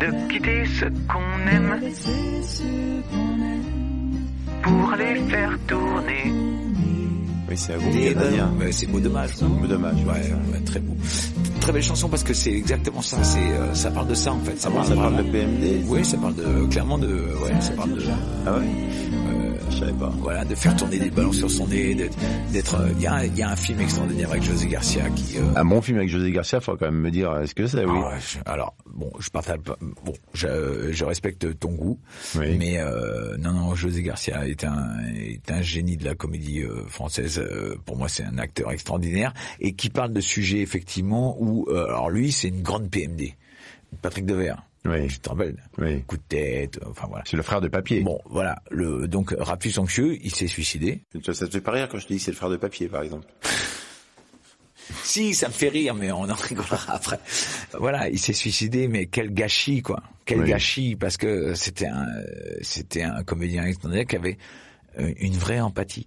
De 0.00 0.28
quitter 0.28 0.64
ce 0.66 0.84
qu'on 1.10 1.46
aime 1.50 1.80
pour 4.62 4.92
les 4.96 5.20
faire 5.28 5.58
tourner. 5.66 6.32
Oui, 7.48 7.56
c'est 7.56 7.72
à 7.74 7.78
vous, 7.78 7.92
c'est 8.70 8.86
beau 8.86 9.00
dommage. 9.00 9.36
Beau 9.40 9.66
dommage. 9.66 10.04
Ouais, 10.04 10.32
ouais, 10.52 10.60
très 10.64 10.80
beau. 10.80 10.94
Très 11.60 11.72
belle 11.72 11.82
chanson 11.82 12.08
parce 12.08 12.22
que 12.22 12.32
c'est 12.34 12.52
exactement 12.52 13.02
ça. 13.02 13.22
C'est, 13.22 13.38
euh, 13.38 13.74
ça 13.74 13.90
parle 13.90 14.06
de 14.08 14.14
ça 14.14 14.32
en 14.32 14.40
fait. 14.40 14.58
Ça 14.60 14.70
parle, 14.70 14.86
Ça 14.86 14.94
parle 14.94 15.16
de 15.16 15.22
PMD 15.30 15.84
Oui, 15.88 16.04
ça 16.04 16.16
parle 16.16 16.34
de 16.34 16.66
clairement 16.70 16.98
de. 16.98 17.08
Ouais, 17.08 17.60
ça 17.60 17.72
parle 17.72 17.94
de. 17.94 18.02
Ah 18.46 18.52
ouais? 18.52 18.64
Je 19.70 19.78
savais 19.84 19.92
pas. 19.92 20.08
Voilà, 20.20 20.44
de 20.44 20.54
faire 20.54 20.74
tourner 20.76 20.98
des 20.98 21.10
ballons 21.10 21.32
sur 21.32 21.50
son 21.50 21.66
nez, 21.68 21.94
d'être. 21.94 22.74
euh, 22.74 22.88
Il 22.96 23.02
y, 23.02 23.06
a, 23.06 23.14
un- 23.14 23.24
il 23.24 23.36
y 23.36 23.42
a 23.42 23.50
un 23.50 23.56
film 23.56 23.80
extraordinaire 23.80 24.30
avec 24.30 24.42
José 24.42 24.66
Garcia 24.66 25.08
qui. 25.10 25.36
euh, 25.38 25.42
Un 25.56 25.64
bon 25.64 25.80
film 25.82 25.98
avec 25.98 26.08
José 26.10 26.30
Garcia, 26.32 26.60
faut 26.60 26.76
quand 26.76 26.86
même 26.86 27.00
me 27.00 27.10
dire, 27.10 27.36
est-ce 27.38 27.54
que 27.54 27.66
c'est, 27.66 27.84
oui. 27.84 27.92
Ah 28.02 28.08
ouais, 28.08 28.14
je- 28.20 28.38
alors 28.50 28.74
bon, 28.86 29.12
je 29.20 29.28
partage. 29.30 29.58
Bon, 30.04 30.14
je, 30.34 30.88
je 30.90 31.04
respecte 31.04 31.58
ton 31.58 31.72
goût, 31.72 31.98
Oui. 32.36 32.56
mais 32.58 32.78
euh, 32.78 33.36
non, 33.38 33.52
non, 33.52 33.74
José 33.74 34.02
Garcia 34.02 34.48
est 34.48 34.64
un 34.64 34.98
est 35.14 35.50
un 35.50 35.60
génie 35.62 35.96
de 35.96 36.04
la 36.04 36.14
comédie 36.14 36.62
euh, 36.62 36.84
française. 36.88 37.38
Euh, 37.38 37.76
pour 37.84 37.96
moi, 37.96 38.08
c'est 38.08 38.24
un 38.24 38.38
acteur 38.38 38.72
extraordinaire 38.72 39.32
et 39.60 39.74
qui 39.74 39.90
parle 39.90 40.12
de 40.12 40.20
sujets 40.20 40.60
effectivement 40.60 41.36
où, 41.40 41.66
euh, 41.68 41.84
alors 41.86 42.10
lui, 42.10 42.32
c'est 42.32 42.48
une 42.48 42.62
grande 42.62 42.90
PMD. 42.90 43.34
Patrick 44.02 44.26
Devers. 44.26 44.62
Oui. 44.84 45.08
Tu 45.08 45.18
te 45.18 45.28
rappelles 45.28 45.62
Oui. 45.78 46.02
Coup 46.04 46.16
de 46.16 46.22
tête, 46.28 46.78
enfin 46.86 47.06
voilà. 47.08 47.24
C'est 47.26 47.36
le 47.36 47.42
frère 47.42 47.60
de 47.60 47.68
papier. 47.68 48.00
Bon, 48.00 48.20
voilà. 48.26 48.62
Le 48.70 49.06
donc 49.08 49.34
Raptus 49.38 49.76
anxieux, 49.78 50.16
il 50.22 50.34
s'est 50.34 50.46
suicidé. 50.46 51.02
Ça, 51.24 51.34
ça 51.34 51.46
te 51.46 51.52
fait 51.52 51.60
pas 51.60 51.72
rire 51.72 51.88
quand 51.88 51.98
je 51.98 52.06
te 52.06 52.12
dis 52.12 52.18
que 52.18 52.24
c'est 52.24 52.30
le 52.30 52.36
frère 52.36 52.50
de 52.50 52.56
papier, 52.56 52.88
par 52.88 53.02
exemple 53.02 53.26
Si, 55.04 55.34
ça 55.34 55.48
me 55.48 55.52
fait 55.52 55.68
rire, 55.68 55.94
mais 55.94 56.10
on 56.12 56.22
en 56.30 56.34
rigolera 56.34 56.94
après. 56.94 57.18
Voilà, 57.78 58.08
il 58.08 58.18
s'est 58.18 58.32
suicidé, 58.32 58.88
mais 58.88 59.06
quel 59.06 59.34
gâchis, 59.34 59.82
quoi. 59.82 60.02
Quel 60.24 60.40
Oui. 60.40 60.48
gâchis, 60.48 60.96
parce 60.96 61.16
que 61.18 61.54
c'était 61.54 61.86
un, 61.88 62.06
c'était 62.62 63.02
un 63.02 63.22
comédien 63.22 63.64
extraordinaire 63.66 64.06
qui 64.06 64.16
avait 64.16 64.38
euh, 64.98 65.12
une 65.18 65.34
vraie 65.36 65.60
empathie. 65.60 66.06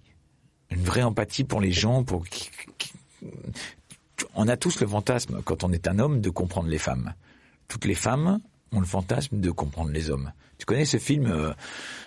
Une 0.70 0.82
vraie 0.82 1.02
empathie 1.02 1.44
pour 1.44 1.60
les 1.60 1.70
gens, 1.72 2.02
pour 2.02 2.26
qui- 2.26 2.50
qui- 2.78 2.92
on 4.34 4.48
a 4.48 4.56
tous 4.56 4.80
le 4.80 4.86
fantasme, 4.88 5.42
quand 5.44 5.62
on 5.62 5.72
est 5.72 5.86
un 5.86 5.98
homme, 6.00 6.20
de 6.20 6.30
comprendre 6.30 6.68
les 6.68 6.78
femmes. 6.78 7.14
Toutes 7.68 7.84
les 7.84 7.94
femmes 7.94 8.40
ont 8.72 8.80
le 8.80 8.86
fantasme 8.86 9.38
de 9.40 9.50
comprendre 9.50 9.90
les 9.90 10.10
hommes. 10.10 10.32
Tu 10.58 10.66
connais 10.66 10.84
ce 10.84 10.96
film, 10.98 11.26
euh, 11.26 11.52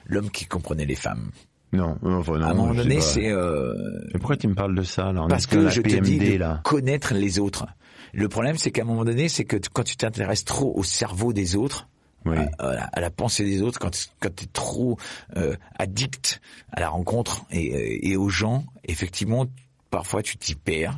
L'homme 0.06 0.30
qui 0.30 0.46
comprenait 0.46 0.86
les 0.86 0.96
femmes? 0.96 1.32
Non, 1.74 1.98
enfin, 2.04 2.38
non. 2.40 2.46
À 2.46 2.50
un 2.52 2.54
moment 2.54 2.74
donné, 2.74 3.02
c'est... 3.02 3.30
euh, 3.30 3.74
Mais 4.14 4.20
pourquoi 4.20 4.38
tu 4.38 4.48
me 4.48 4.56
parles 4.56 4.76
de 4.76 4.84
ça, 4.84 5.12
là 5.12 5.24
On 5.24 5.28
parce 5.28 5.46
que 5.48 5.68
je 5.70 5.82
te 5.82 5.88
PMD, 5.90 6.04
dis 6.06 6.20
de 6.20 6.38
là? 6.38 6.62
connaître 6.64 7.14
les 7.14 7.40
autres. 7.40 7.66
Le 8.14 8.30
problème, 8.30 8.58
c'est 8.58 8.72
qu'à 8.72 8.84
un 8.84 8.86
moment 8.86 9.04
donné, 9.04 9.28
c'est 9.28 9.44
que 9.44 9.58
quand 9.74 9.84
tu 9.84 9.98
t'intéresses 9.98 10.46
trop 10.46 10.72
au 10.78 10.84
cerveau 10.84 11.34
des 11.34 11.56
autres, 11.58 11.90
Oui. 12.26 12.38
à, 12.60 12.68
à 12.70 12.74
la, 12.76 12.84
à 12.86 13.00
la 13.02 13.10
pensée 13.10 13.44
des 13.44 13.62
autres, 13.62 13.78
quand, 13.80 13.92
quand 14.22 14.34
tu 14.34 14.46
es 14.46 14.48
trop 14.54 14.98
euh, 15.36 15.56
addict 15.78 16.40
à 16.72 16.80
la 16.80 16.90
rencontre 16.90 17.44
et, 17.52 18.10
et 18.10 18.16
aux 18.16 18.30
gens, 18.30 18.64
effectivement, 18.86 19.46
parfois 19.90 20.22
tu 20.24 20.38
t'y 20.38 20.56
perds, 20.56 20.98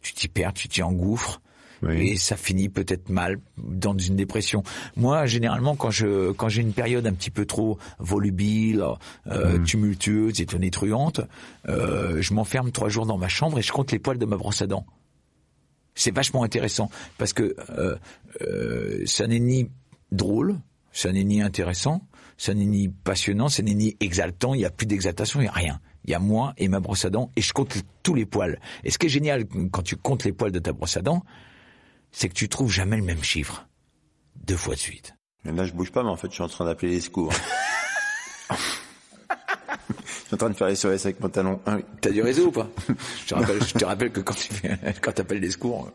tu 0.00 0.14
t'y 0.14 0.28
perds, 0.28 0.54
tu 0.54 0.68
t'y 0.68 0.82
engouffres. 0.82 1.42
Oui. 1.82 2.10
Et 2.10 2.16
ça 2.16 2.36
finit 2.36 2.68
peut-être 2.68 3.08
mal 3.08 3.38
dans 3.58 3.96
une 3.96 4.16
dépression. 4.16 4.62
Moi, 4.96 5.26
généralement, 5.26 5.76
quand 5.76 5.90
je 5.90 6.32
quand 6.32 6.48
j'ai 6.48 6.62
une 6.62 6.72
période 6.72 7.06
un 7.06 7.12
petit 7.12 7.30
peu 7.30 7.44
trop 7.44 7.78
volubile, 7.98 8.84
euh, 9.26 9.58
tumultueuse 9.64 10.40
et 10.40 10.46
tonitruante, 10.46 11.20
euh, 11.68 12.20
je 12.20 12.34
m'enferme 12.34 12.72
trois 12.72 12.88
jours 12.88 13.06
dans 13.06 13.18
ma 13.18 13.28
chambre 13.28 13.58
et 13.58 13.62
je 13.62 13.72
compte 13.72 13.92
les 13.92 13.98
poils 13.98 14.18
de 14.18 14.26
ma 14.26 14.36
brosse 14.36 14.62
à 14.62 14.66
dents. 14.66 14.86
C'est 15.94 16.14
vachement 16.14 16.42
intéressant 16.42 16.90
parce 17.18 17.32
que 17.32 17.56
euh, 17.70 17.96
euh, 18.42 19.02
ça 19.06 19.26
n'est 19.26 19.40
ni 19.40 19.70
drôle, 20.12 20.58
ça 20.92 21.10
n'est 21.10 21.24
ni 21.24 21.40
intéressant, 21.40 22.02
ça 22.36 22.52
n'est 22.52 22.66
ni 22.66 22.88
passionnant, 22.88 23.48
ça 23.48 23.62
n'est 23.62 23.74
ni 23.74 23.96
exaltant. 24.00 24.54
Il 24.54 24.60
y 24.60 24.66
a 24.66 24.70
plus 24.70 24.86
d'exaltation, 24.86 25.40
il 25.40 25.44
y 25.44 25.48
a 25.48 25.52
rien. 25.52 25.80
Il 26.04 26.10
y 26.10 26.14
a 26.14 26.18
moi 26.18 26.52
et 26.58 26.68
ma 26.68 26.80
brosse 26.80 27.04
à 27.04 27.10
dents 27.10 27.30
et 27.34 27.40
je 27.40 27.52
compte 27.52 27.82
tous 28.02 28.14
les 28.14 28.26
poils. 28.26 28.60
Et 28.84 28.90
ce 28.90 28.98
qui 28.98 29.06
est 29.06 29.10
génial 29.10 29.46
quand 29.72 29.82
tu 29.82 29.96
comptes 29.96 30.24
les 30.24 30.32
poils 30.32 30.52
de 30.52 30.58
ta 30.58 30.72
brosse 30.72 30.96
à 30.96 31.02
dents, 31.02 31.24
c'est 32.16 32.30
que 32.30 32.34
tu 32.34 32.48
trouves 32.48 32.72
jamais 32.72 32.96
le 32.96 33.02
même 33.02 33.22
chiffre 33.22 33.66
deux 34.36 34.56
fois 34.56 34.74
de 34.74 34.80
suite. 34.80 35.14
Là, 35.44 35.66
je 35.66 35.74
bouge 35.74 35.92
pas, 35.92 36.02
mais 36.02 36.08
en 36.08 36.16
fait, 36.16 36.28
je 36.28 36.32
suis 36.32 36.42
en 36.42 36.48
train 36.48 36.64
d'appeler 36.64 36.92
les 36.92 37.00
secours. 37.02 37.30
je 38.50 38.54
suis 38.54 40.32
en 40.32 40.36
train 40.38 40.48
de 40.48 40.54
faire 40.54 40.68
les 40.68 40.76
SOS 40.76 41.04
avec 41.04 41.20
mon 41.20 41.28
talon. 41.28 41.60
Ah 41.66 41.76
oui. 41.76 41.84
T'as 42.00 42.08
du 42.10 42.22
réseau 42.22 42.46
ou 42.46 42.52
pas? 42.52 42.70
Je, 43.20 43.26
te 43.26 43.34
rappelle, 43.34 43.62
je 43.62 43.74
te 43.74 43.84
rappelle 43.84 44.12
que 44.12 44.20
quand 44.20 44.34
tu 44.34 44.48
quand 45.02 45.12
t'appelles 45.12 45.40
les 45.40 45.50
secours. 45.50 45.92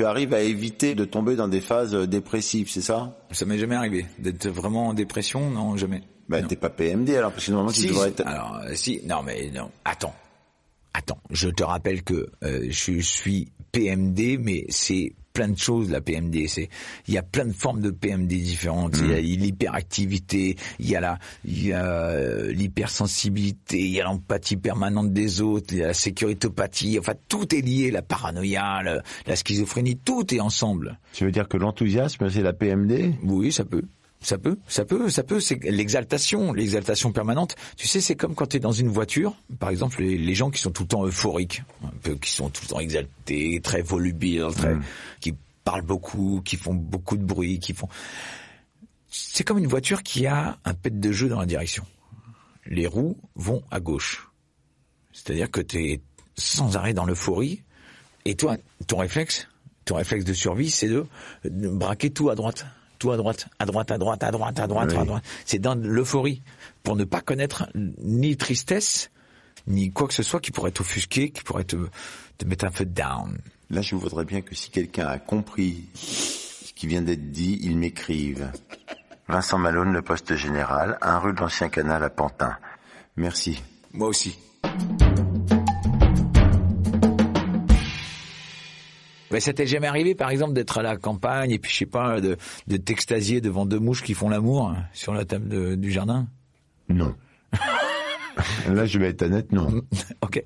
Tu 0.00 0.06
arrives 0.06 0.32
à 0.32 0.40
éviter 0.40 0.94
de 0.94 1.04
tomber 1.04 1.36
dans 1.36 1.46
des 1.46 1.60
phases 1.60 1.94
euh, 1.94 2.06
dépressives, 2.06 2.70
c'est 2.70 2.80
ça? 2.80 3.18
Ça 3.32 3.44
m'est 3.44 3.58
jamais 3.58 3.74
arrivé 3.74 4.06
d'être 4.18 4.48
vraiment 4.48 4.88
en 4.88 4.94
dépression, 4.94 5.50
non 5.50 5.76
jamais. 5.76 6.00
Non. 6.30 6.42
t'es 6.46 6.56
pas 6.56 6.70
PMD 6.70 7.10
alors, 7.10 7.32
parce 7.32 7.44
que 7.44 7.50
normalement, 7.50 7.70
tu 7.70 7.82
Si, 7.82 7.88
devrais 7.88 8.08
être... 8.08 8.26
alors 8.26 8.62
euh, 8.64 8.74
si, 8.74 9.02
non 9.04 9.22
mais 9.22 9.50
non, 9.54 9.70
attends, 9.84 10.14
attends. 10.94 11.18
Je 11.28 11.50
te 11.50 11.62
rappelle 11.62 12.02
que 12.02 12.30
euh, 12.42 12.66
je 12.70 12.98
suis 13.00 13.52
PMD, 13.72 14.38
mais 14.40 14.64
c'est 14.70 15.12
plein 15.32 15.48
de 15.48 15.58
choses 15.58 15.90
la 15.90 16.00
PMD. 16.00 16.46
C'est 16.48 16.68
il 17.06 17.14
y 17.14 17.18
a 17.18 17.22
plein 17.22 17.46
de 17.46 17.52
formes 17.52 17.80
de 17.80 17.90
PMD 17.90 18.28
différentes. 18.28 18.98
Il 18.98 19.10
y 19.10 19.14
a 19.14 19.20
l'hyperactivité, 19.20 20.56
il 20.78 20.88
y 20.88 20.96
a 20.96 21.00
la 21.00 21.18
il 21.44 21.66
y 21.66 21.72
a 21.72 21.84
euh, 21.84 22.52
l'hypersensibilité, 22.52 23.78
il 23.78 23.90
y 23.90 24.00
a 24.00 24.04
l'empathie 24.04 24.56
permanente 24.56 25.12
des 25.12 25.40
autres, 25.40 25.72
il 25.72 25.78
y 25.78 25.82
a 25.84 25.88
la 25.88 25.94
sécuritopathie. 25.94 26.98
Enfin, 26.98 27.14
tout 27.28 27.54
est 27.54 27.60
lié. 27.60 27.90
La 27.90 28.02
paranoïa, 28.02 28.82
la 29.26 29.36
schizophrénie, 29.36 29.96
tout 29.96 30.34
est 30.34 30.40
ensemble. 30.40 30.98
Tu 31.12 31.24
veux 31.24 31.32
dire 31.32 31.48
que 31.48 31.56
l'enthousiasme, 31.56 32.28
c'est 32.30 32.42
la 32.42 32.52
PMD 32.52 33.14
Oui, 33.22 33.52
ça 33.52 33.64
peut. 33.64 33.82
Ça 34.22 34.36
peut, 34.36 34.58
ça 34.68 34.84
peut, 34.84 35.08
ça 35.08 35.22
peut. 35.22 35.40
C'est 35.40 35.62
l'exaltation, 35.64 36.52
l'exaltation 36.52 37.10
permanente. 37.10 37.56
Tu 37.76 37.88
sais, 37.88 38.02
c'est 38.02 38.16
comme 38.16 38.34
quand 38.34 38.48
tu 38.48 38.58
es 38.58 38.60
dans 38.60 38.72
une 38.72 38.88
voiture. 38.88 39.34
Par 39.58 39.70
exemple, 39.70 40.02
les, 40.02 40.18
les 40.18 40.34
gens 40.34 40.50
qui 40.50 40.60
sont 40.60 40.70
tout 40.70 40.82
le 40.82 40.88
temps 40.88 41.06
euphoriques, 41.06 41.62
un 41.82 41.92
peu, 42.02 42.16
qui 42.16 42.30
sont 42.30 42.50
tout 42.50 42.62
le 42.64 42.68
temps 42.68 42.80
exaltés, 42.80 43.60
très 43.62 43.80
volubiles, 43.80 44.48
très, 44.54 44.76
qui 45.20 45.34
parlent 45.64 45.82
beaucoup, 45.82 46.42
qui 46.44 46.56
font 46.56 46.74
beaucoup 46.74 47.16
de 47.16 47.24
bruit, 47.24 47.60
qui 47.60 47.72
font. 47.72 47.88
C'est 49.08 49.42
comme 49.42 49.58
une 49.58 49.66
voiture 49.66 50.02
qui 50.02 50.26
a 50.26 50.58
un 50.64 50.74
pet 50.74 51.00
de 51.00 51.12
jeu 51.12 51.28
dans 51.28 51.40
la 51.40 51.46
direction. 51.46 51.84
Les 52.66 52.86
roues 52.86 53.16
vont 53.36 53.62
à 53.70 53.80
gauche. 53.80 54.28
C'est-à-dire 55.12 55.50
que 55.50 55.62
tu 55.62 55.92
es 55.92 56.00
sans 56.36 56.76
arrêt 56.76 56.92
dans 56.92 57.06
l'euphorie. 57.06 57.62
Et 58.26 58.34
toi, 58.34 58.58
ton 58.86 58.98
réflexe, 58.98 59.48
ton 59.86 59.94
réflexe 59.96 60.26
de 60.26 60.34
survie, 60.34 60.70
c'est 60.70 60.88
de 60.88 61.06
braquer 61.44 62.10
tout 62.10 62.28
à 62.28 62.34
droite. 62.34 62.66
Tout 63.00 63.10
à 63.10 63.16
droite, 63.16 63.48
à 63.58 63.64
droite, 63.64 63.90
à 63.90 63.98
droite, 63.98 64.22
à 64.22 64.30
droite, 64.30 64.60
à 64.60 64.66
droite, 64.66 64.92
à 64.92 65.04
droite. 65.04 65.24
C'est 65.46 65.58
dans 65.58 65.74
l'euphorie. 65.74 66.42
Pour 66.82 66.96
ne 66.96 67.04
pas 67.04 67.22
connaître 67.22 67.66
ni 67.74 68.36
tristesse, 68.36 69.10
ni 69.66 69.90
quoi 69.90 70.06
que 70.06 70.14
ce 70.14 70.22
soit 70.22 70.38
qui 70.38 70.50
pourrait 70.50 70.70
t'offusquer, 70.70 71.30
qui 71.30 71.42
pourrait 71.42 71.64
te, 71.64 71.76
te 72.36 72.44
mettre 72.44 72.66
un 72.66 72.70
peu 72.70 72.84
down. 72.84 73.38
Là, 73.70 73.80
je 73.80 73.94
voudrais 73.94 74.26
bien 74.26 74.42
que 74.42 74.54
si 74.54 74.70
quelqu'un 74.70 75.06
a 75.06 75.18
compris 75.18 75.84
ce 75.94 76.74
qui 76.74 76.86
vient 76.86 77.00
d'être 77.00 77.30
dit, 77.30 77.58
il 77.62 77.78
m'écrive. 77.78 78.52
Vincent 79.28 79.58
Malone, 79.58 79.92
le 79.94 80.02
poste 80.02 80.36
général, 80.36 80.98
1 81.00 81.18
rue 81.20 81.32
de 81.32 81.40
l'Ancien 81.40 81.70
Canal 81.70 82.04
à 82.04 82.10
Pantin. 82.10 82.56
Merci. 83.16 83.62
Moi 83.94 84.08
aussi. 84.08 84.36
Mais 89.30 89.40
ça 89.40 89.52
t'est 89.52 89.66
jamais 89.66 89.86
arrivé, 89.86 90.14
par 90.14 90.30
exemple, 90.30 90.52
d'être 90.54 90.78
à 90.78 90.82
la 90.82 90.96
campagne 90.96 91.50
et 91.52 91.58
puis 91.58 91.70
je 91.72 91.76
sais 91.78 91.86
pas, 91.86 92.20
de, 92.20 92.36
de 92.66 92.76
t'extasier 92.76 93.40
devant 93.40 93.64
deux 93.66 93.78
mouches 93.78 94.02
qui 94.02 94.14
font 94.14 94.28
l'amour 94.28 94.68
hein, 94.70 94.84
sur 94.92 95.12
la 95.14 95.24
table 95.24 95.48
de- 95.48 95.74
du 95.76 95.90
jardin? 95.90 96.26
Non. 96.88 97.14
Là, 98.68 98.86
je 98.86 98.98
vais 98.98 99.08
être 99.08 99.22
honnête, 99.22 99.52
non. 99.52 99.82
Ok. 100.22 100.42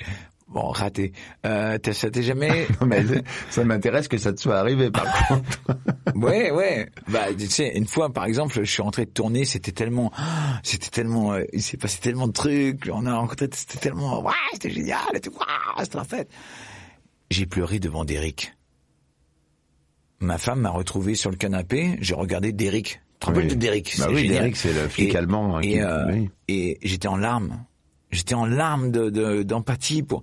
Bon, 0.49 0.69
raté. 0.69 1.13
Euh, 1.47 1.79
t'as- 1.79 1.93
ça 1.93 2.11
t'est 2.11 2.23
jamais 2.23 2.67
Non, 2.81 2.87
mais 2.87 3.03
ça 3.51 3.65
m'intéresse 3.65 4.07
que 4.07 4.19
ça 4.19 4.33
te 4.33 4.41
soit 4.41 4.57
arrivé, 4.59 4.91
par 4.91 5.27
contre. 5.27 5.59
Ouais, 6.15 6.51
ouais. 6.53 6.89
Bah, 7.09 7.27
tu 7.37 7.47
sais, 7.47 7.73
une 7.77 7.87
fois, 7.87 8.13
par 8.13 8.25
exemple, 8.27 8.55
je 8.55 8.71
suis 8.71 8.83
rentré 8.83 9.05
de 9.05 9.11
tourner, 9.11 9.45
c'était 9.45 9.73
tellement, 9.73 10.13
c'était 10.63 10.91
tellement, 10.91 11.33
euh, 11.33 11.43
il 11.53 11.63
s'est 11.63 11.77
passé 11.77 11.99
tellement 12.01 12.29
de 12.29 12.33
trucs, 12.33 12.89
on 12.93 13.05
a 13.07 13.15
rencontré, 13.17 13.49
c'était 13.53 13.79
tellement, 13.79 14.23
ouais, 14.23 14.33
c'était 14.53 14.71
génial, 14.71 15.01
et 15.15 15.21
tout, 15.21 15.33
waouh, 15.33 15.83
c'était 15.85 15.99
la 15.99 16.05
fête. 16.05 16.31
J'ai 17.31 17.47
pleuré 17.47 17.81
devant 17.81 18.05
Derrick. 18.05 18.53
Ma 20.25 20.39
femme 20.39 20.61
m'a 20.61 20.71
retrouvé 20.71 21.15
sur 21.15 21.31
le 21.31 21.37
canapé, 21.37 21.99
j'ai 22.01 22.15
regardé 22.15 22.53
Derrick. 22.53 23.01
Tu 23.21 23.31
Oui. 23.31 23.47
de 23.47 23.55
Derrick 23.55 23.95
Bah 23.99 24.07
c'est 24.09 24.15
oui. 24.15 24.29
Derrick, 24.29 24.57
c'est 24.57 24.73
le 24.73 24.89
flic 24.89 25.15
Et- 25.15 25.17
allemand, 25.17 25.57
hein, 25.57 25.61
Et, 25.61 25.69
qui- 25.73 25.81
euh, 25.81 26.13
oui. 26.13 26.31
et 26.49 26.79
j'étais 26.83 27.09
en 27.09 27.17
larmes. 27.17 27.65
J'étais 28.11 28.35
en 28.35 28.47
larmes 28.47 28.91
de, 28.91 29.11
de- 29.11 29.43
d'empathie 29.43 30.03
pour. 30.03 30.23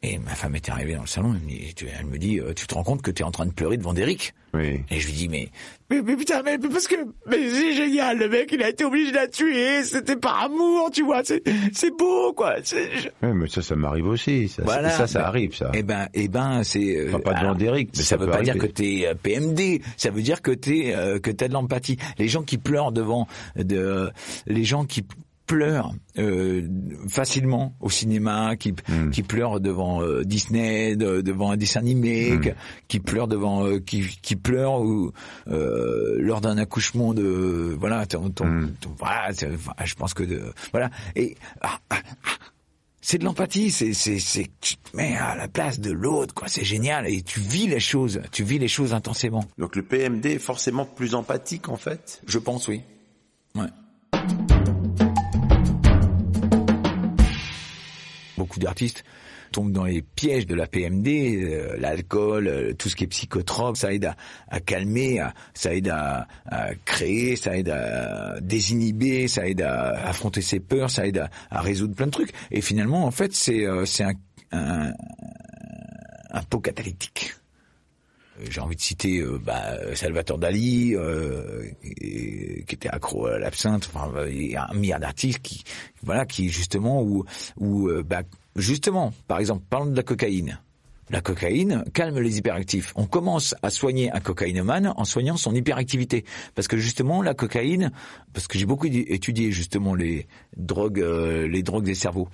Et 0.00 0.16
ma 0.18 0.30
femme 0.36 0.54
était 0.54 0.70
arrivée 0.70 0.94
dans 0.94 1.00
le 1.00 1.08
salon, 1.08 1.34
elle 1.34 1.40
me 1.44 1.48
dit, 1.48 1.74
tu- 1.74 1.86
elle 1.98 2.06
me 2.06 2.18
dit, 2.18 2.38
euh, 2.38 2.52
tu 2.54 2.68
te 2.68 2.74
rends 2.74 2.84
compte 2.84 3.02
que 3.02 3.10
tu 3.10 3.22
es 3.22 3.24
en 3.24 3.32
train 3.32 3.46
de 3.46 3.50
pleurer 3.52 3.76
devant 3.78 3.92
Derrick 3.92 4.32
Oui. 4.54 4.80
Et 4.92 5.00
je 5.00 5.06
lui 5.08 5.12
dis, 5.12 5.28
mais, 5.28 5.48
mais, 5.90 6.02
mais 6.02 6.14
putain, 6.16 6.40
mais 6.44 6.56
parce 6.56 6.86
que, 6.86 6.94
mais 7.28 7.50
c'est 7.50 7.72
génial, 7.74 8.16
le 8.16 8.28
mec, 8.28 8.48
il 8.52 8.62
a 8.62 8.68
été 8.68 8.84
obligé 8.84 9.10
de 9.10 9.16
la 9.16 9.26
tuer, 9.26 9.82
c'était 9.82 10.14
par 10.14 10.44
amour, 10.44 10.92
tu 10.92 11.02
vois, 11.02 11.22
c'est, 11.24 11.42
c'est 11.72 11.90
beau, 11.90 12.32
quoi. 12.32 12.54
c'est- 12.62 12.88
je- 12.96 13.08
Oui, 13.26 13.32
mais 13.34 13.48
ça, 13.48 13.60
ça 13.60 13.74
m'arrive 13.74 14.06
aussi. 14.06 14.46
Ça, 14.48 14.62
Voilà. 14.62 14.88
ça, 14.90 15.08
ça 15.08 15.18
Ben, 15.18 15.24
arrive, 15.26 15.56
ça. 15.56 15.72
Eh 15.74 15.82
ben, 15.82 16.06
eh 16.14 16.28
ben, 16.28 16.62
c'est. 16.62 16.96
euh, 16.96 17.08
Enfin, 17.08 17.18
pas 17.18 17.30
devant 17.30 17.40
alors, 17.40 17.56
Derrick, 17.56 17.88
mais 17.92 17.98
ça, 18.02 18.10
ça 18.10 18.16
veut 18.16 18.26
peut 18.26 18.32
pas 18.32 18.42
dire 18.42 18.56
que 18.56 18.66
t'es 18.66 19.02
euh, 19.04 19.14
PMD. 19.20 19.80
Ça 19.96 20.10
veut 20.10 20.22
dire 20.22 20.42
que 20.42 20.52
t'es, 20.52 20.92
euh, 20.94 21.18
que 21.18 21.32
t'as 21.32 21.48
de 21.48 21.54
l'empathie. 21.54 21.96
Les 22.18 22.28
gens 22.28 22.44
qui 22.44 22.56
pleurent 22.58 22.92
devant, 22.92 23.26
de, 23.56 24.10
les 24.46 24.62
gens 24.64 24.84
qui 24.84 25.04
pleurent 25.48 25.92
euh, 26.18 26.62
facilement 27.08 27.74
au 27.80 27.90
cinéma, 27.90 28.54
qui, 28.56 28.72
Hmm. 28.88 29.10
qui 29.10 29.22
pleurent 29.22 29.58
devant 29.60 30.02
euh, 30.02 30.22
Disney, 30.24 30.94
de- 30.94 31.20
devant 31.22 31.50
un 31.50 31.56
dessin 31.56 31.80
animé, 31.80 32.32
Hmm. 32.36 32.40
qui, 32.40 32.50
qui 32.86 33.00
pleurent 33.00 33.26
devant, 33.28 33.66
euh, 33.66 33.80
qui, 33.80 34.02
qui 34.22 34.36
ou, 34.56 35.12
euh, 35.48 36.16
lors 36.20 36.40
d'un 36.40 36.58
accouchement 36.58 37.14
de, 37.14 37.74
voilà, 37.78 38.06
ton, 38.06 38.30
ton- 38.30 38.68
ton- 38.80 38.94
voilà, 38.98 39.32
c'est- 39.32 39.52
enfin, 39.54 39.72
je 39.84 39.94
pense 39.94 40.14
que 40.14 40.22
de, 40.22 40.42
voilà, 40.72 40.90
et 41.16 41.36
ah, 41.62 41.78
ah, 41.90 41.96
c'est 43.00 43.18
de 43.18 43.24
l'empathie, 43.24 43.70
c'est 43.70 43.94
c'est 43.94 44.18
c'est 44.18 44.48
tu 44.60 44.76
te 44.76 44.96
mets 44.96 45.16
à 45.16 45.34
la 45.34 45.48
place 45.48 45.80
de 45.80 45.92
l'autre 45.92 46.34
quoi, 46.34 46.48
c'est 46.48 46.64
génial 46.64 47.06
et 47.08 47.22
tu 47.22 47.40
vis 47.40 47.66
les 47.68 47.80
choses, 47.80 48.20
tu 48.32 48.44
vis 48.44 48.58
les 48.58 48.68
choses 48.68 48.92
intensément. 48.92 49.44
Donc 49.56 49.76
le 49.76 49.82
PMD 49.82 50.26
est 50.26 50.38
forcément 50.38 50.84
plus 50.84 51.14
empathique, 51.14 51.68
en 51.70 51.76
fait? 51.76 52.20
Je 52.26 52.38
pense 52.38 52.68
oui. 52.68 52.82
Ouais. 53.54 53.68
Beaucoup 58.38 58.60
d'artistes 58.60 59.04
tombent 59.52 59.72
dans 59.72 59.84
les 59.84 60.02
pièges 60.02 60.46
de 60.46 60.54
la 60.54 60.66
PMD, 60.66 61.08
euh, 61.08 61.76
l'alcool, 61.78 62.48
euh, 62.48 62.72
tout 62.74 62.88
ce 62.88 62.96
qui 62.96 63.04
est 63.04 63.08
psychotrope, 63.08 63.76
ça 63.76 63.92
aide 63.92 64.12
à, 64.48 64.60
calmer, 64.60 65.22
ça 65.54 65.74
aide 65.74 65.88
à, 65.88 66.26
créer, 66.84 67.36
ça 67.36 67.56
aide 67.56 67.70
à 67.70 68.40
désinhiber, 68.40 69.28
ça 69.28 69.46
aide 69.46 69.62
à 69.62 70.06
affronter 70.06 70.42
ses 70.42 70.60
peurs, 70.60 70.90
ça 70.90 71.06
aide 71.06 71.28
à, 71.50 71.60
résoudre 71.60 71.94
plein 71.94 72.06
de 72.06 72.12
trucs. 72.12 72.32
Et 72.50 72.60
finalement, 72.60 73.04
en 73.04 73.10
fait, 73.10 73.34
c'est 73.34 73.64
euh, 73.66 73.84
un, 74.00 74.12
un, 74.52 74.92
un 76.30 76.42
pot 76.42 76.60
catalytique. 76.60 77.37
J'ai 78.48 78.60
envie 78.60 78.76
de 78.76 78.80
citer 78.80 79.18
euh, 79.18 79.38
bah, 79.38 79.94
Salvatore 79.94 80.38
Dali, 80.38 80.94
euh, 80.94 81.64
qui 81.82 82.74
était 82.74 82.88
accro 82.88 83.26
à 83.26 83.38
l'absinthe. 83.38 83.90
Enfin, 83.92 84.12
euh, 84.16 84.30
il 84.30 84.52
y 84.52 84.56
a 84.56 84.68
un 84.70 84.74
milliard 84.74 85.00
d'artistes 85.00 85.40
qui, 85.40 85.64
voilà, 86.02 86.26
qui 86.26 86.48
justement, 86.48 87.02
ou, 87.02 87.24
ou 87.56 87.88
euh, 87.88 88.02
bah, 88.02 88.22
justement, 88.56 89.12
par 89.26 89.38
exemple, 89.38 89.64
parlons 89.68 89.90
de 89.90 89.96
la 89.96 90.02
cocaïne. 90.02 90.60
La 91.10 91.22
cocaïne 91.22 91.84
calme 91.94 92.18
les 92.20 92.36
hyperactifs. 92.36 92.92
On 92.94 93.06
commence 93.06 93.54
à 93.62 93.70
soigner 93.70 94.12
un 94.12 94.20
cocaïnomane 94.20 94.92
en 94.94 95.04
soignant 95.04 95.38
son 95.38 95.54
hyperactivité, 95.54 96.24
parce 96.54 96.68
que 96.68 96.76
justement 96.76 97.22
la 97.22 97.32
cocaïne, 97.32 97.92
parce 98.34 98.46
que 98.46 98.58
j'ai 98.58 98.66
beaucoup 98.66 98.86
étudié 98.86 99.50
justement 99.50 99.94
les 99.94 100.26
drogues, 100.56 101.00
euh, 101.00 101.48
les 101.48 101.62
drogues 101.62 101.84
des 101.84 101.94
cerveaux 101.94 102.28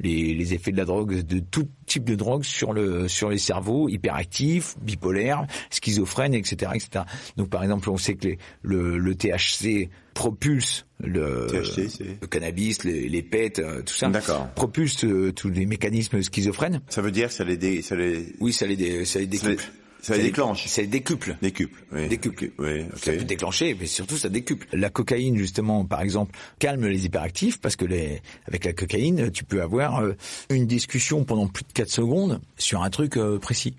les, 0.00 0.34
les 0.34 0.54
effets 0.54 0.72
de 0.72 0.76
la 0.76 0.84
drogue, 0.84 1.20
de 1.22 1.38
tout 1.38 1.68
type 1.86 2.04
de 2.04 2.14
drogue 2.14 2.44
sur 2.44 2.72
le 2.72 3.08
sur 3.08 3.28
les 3.28 3.38
cerveaux 3.38 3.88
hyperactifs, 3.88 4.76
bipolaires, 4.80 5.46
schizophrènes, 5.70 6.34
etc., 6.34 6.72
etc. 6.74 7.04
Donc 7.36 7.50
par 7.50 7.62
exemple, 7.62 7.90
on 7.90 7.96
sait 7.96 8.14
que 8.14 8.28
les, 8.28 8.38
le, 8.62 8.98
le 8.98 9.14
THC 9.14 9.90
propulse 10.14 10.86
le, 11.00 11.46
THC, 11.48 12.18
le 12.20 12.26
cannabis, 12.26 12.84
les, 12.84 13.08
les 13.08 13.22
pets, 13.22 13.58
euh, 13.58 13.82
tout 13.82 13.94
ça, 13.94 14.08
D'accord. 14.08 14.48
propulse 14.54 15.04
euh, 15.04 15.32
tous 15.32 15.48
les 15.50 15.66
mécanismes 15.66 16.22
schizophrènes. 16.22 16.80
Ça 16.88 17.02
veut 17.02 17.10
dire 17.10 17.30
ça 17.32 17.44
les, 17.44 17.56
dé... 17.56 17.82
ça 17.82 17.96
les... 17.96 18.32
Oui, 18.40 18.52
ça 18.52 18.66
les, 18.66 18.76
dé- 18.76 19.04
ça 19.04 19.18
les 19.20 19.36
ça 19.36 19.48
les... 19.48 19.56
ça 20.02 20.16
les 20.16 20.24
déclenche 20.24 20.66
Ça 20.66 20.82
décuple. 20.82 21.36
Décuple, 21.40 21.84
oui. 21.92 22.08
Décuple. 22.08 22.50
Oui, 22.58 22.84
Ça 22.96 23.12
peut 23.12 23.24
déclencher, 23.24 23.76
mais 23.78 23.86
surtout 23.86 24.16
ça 24.16 24.28
décuple. 24.28 24.66
La 24.72 24.90
cocaïne, 24.90 25.36
justement, 25.36 25.84
par 25.84 26.02
exemple, 26.02 26.36
calme 26.58 26.86
les 26.86 27.06
hyperactifs 27.06 27.60
parce 27.60 27.76
que 27.76 27.84
les, 27.84 28.20
avec 28.46 28.64
la 28.64 28.72
cocaïne, 28.72 29.30
tu 29.30 29.44
peux 29.44 29.62
avoir 29.62 30.00
euh, 30.00 30.14
une 30.50 30.66
discussion 30.66 31.24
pendant 31.24 31.46
plus 31.46 31.62
de 31.64 31.72
4 31.72 31.88
secondes 31.88 32.40
sur 32.58 32.82
un 32.82 32.90
truc 32.90 33.16
euh, 33.16 33.38
précis. 33.38 33.76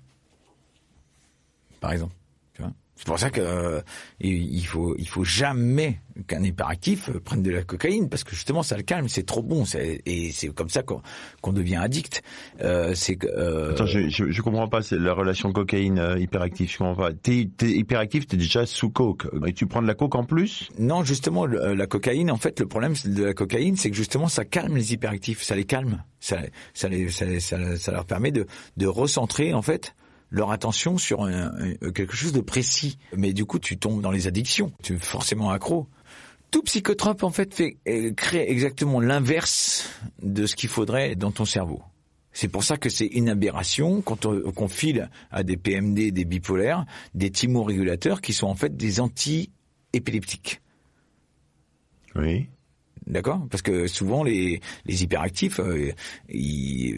Par 1.80 1.92
exemple. 1.92 2.14
C'est 3.04 3.10
pour 3.10 3.18
ça 3.18 3.28
que 3.28 3.42
euh, 3.42 3.82
il 4.20 4.64
faut 4.64 4.94
il 4.98 5.06
faut 5.06 5.24
jamais 5.24 6.00
qu'un 6.26 6.42
hyperactif 6.42 7.10
euh, 7.10 7.20
prenne 7.20 7.42
de 7.42 7.50
la 7.50 7.62
cocaïne 7.62 8.08
parce 8.08 8.24
que 8.24 8.30
justement 8.34 8.62
ça 8.62 8.78
le 8.78 8.82
calme, 8.82 9.08
c'est 9.10 9.24
trop 9.26 9.42
bon, 9.42 9.66
c'est- 9.66 10.00
et 10.06 10.32
c'est 10.32 10.48
comme 10.48 10.70
ça 10.70 10.82
qu'on 10.82 11.02
qu'on 11.42 11.52
devient 11.52 11.76
addict. 11.76 12.22
Euh, 12.62 12.94
c'est 12.94 13.16
que 13.16 13.26
euh, 13.26 13.72
Attends, 13.72 13.84
je, 13.84 14.08
je, 14.08 14.30
je 14.30 14.40
comprends 14.42 14.68
pas 14.68 14.80
c'est 14.80 14.98
la 14.98 15.12
relation 15.12 15.52
cocaïne 15.52 15.98
euh, 15.98 16.18
hyperactif. 16.18 16.72
Je 16.72 16.78
comprends 16.78 16.94
pas. 16.94 17.12
T'es, 17.12 17.46
t'es 17.54 17.72
hyperactif, 17.72 18.26
t'es 18.26 18.38
déjà 18.38 18.64
sous 18.64 18.88
coke. 18.88 19.26
Et 19.46 19.52
tu 19.52 19.66
prends 19.66 19.82
de 19.82 19.86
la 19.86 19.94
coke 19.94 20.14
en 20.14 20.24
plus? 20.24 20.70
Non, 20.78 21.04
justement, 21.04 21.44
le- 21.44 21.60
euh, 21.62 21.74
la 21.74 21.86
cocaïne, 21.86 22.30
en 22.30 22.38
fait, 22.38 22.58
le 22.60 22.66
problème 22.66 22.94
de 23.04 23.22
la 23.24 23.34
cocaïne, 23.34 23.76
c'est 23.76 23.90
que 23.90 23.96
justement, 23.96 24.28
ça 24.28 24.46
calme 24.46 24.76
les 24.76 24.94
hyperactifs, 24.94 25.42
ça 25.42 25.56
les 25.56 25.64
calme, 25.64 26.02
ça, 26.20 26.38
ça, 26.72 26.88
les, 26.88 27.10
ça, 27.10 27.26
ça- 27.38 27.76
ça 27.76 27.92
leur 27.92 28.06
permet 28.06 28.30
de, 28.32 28.46
de 28.78 28.86
recentrer, 28.86 29.52
en 29.52 29.60
fait, 29.62 29.94
leur 30.34 30.50
attention 30.50 30.98
sur 30.98 31.22
un- 31.22 31.52
un- 31.80 31.90
quelque 31.92 32.16
chose 32.16 32.32
de 32.32 32.40
précis. 32.40 32.98
Mais 33.16 33.32
du 33.32 33.44
coup, 33.44 33.58
tu 33.60 33.78
tombes 33.78 34.02
dans 34.02 34.10
les 34.10 34.26
addictions, 34.26 34.72
tu 34.82 34.94
es 34.94 34.98
forcément 34.98 35.50
accro. 35.50 35.86
Tout 36.50 36.62
psychotrope, 36.62 37.22
en 37.22 37.30
fait, 37.30 37.54
fait, 37.54 37.76
euh, 37.88 38.12
crée 38.12 38.44
exactement 38.50 39.00
l'inverse 39.00 39.88
de 40.22 40.46
ce 40.46 40.56
qu'il 40.56 40.68
faudrait 40.68 41.14
dans 41.14 41.30
ton 41.30 41.44
cerveau. 41.44 41.82
C'est 42.32 42.48
pour 42.48 42.64
ça 42.64 42.76
que 42.76 42.88
c'est 42.88 43.06
une 43.06 43.28
aberration 43.28 44.02
quand 44.02 44.26
on, 44.26 44.50
qu'on 44.50 44.66
file 44.68 45.08
à 45.30 45.44
des 45.44 45.56
PMD, 45.56 46.10
des 46.10 46.24
bipolaires, 46.24 46.84
des 47.14 47.30
thymorégulateurs 47.30 48.20
qui 48.20 48.32
sont 48.32 48.48
en 48.48 48.56
fait 48.56 48.76
des 48.76 48.98
anti-épileptiques. 48.98 50.60
Oui. 52.16 52.48
D'accord? 53.06 53.46
Parce 53.50 53.60
que 53.62 53.86
souvent 53.86 54.22
les, 54.24 54.60
les 54.86 55.02
hyperactifs, 55.02 55.60
euh, 55.60 55.92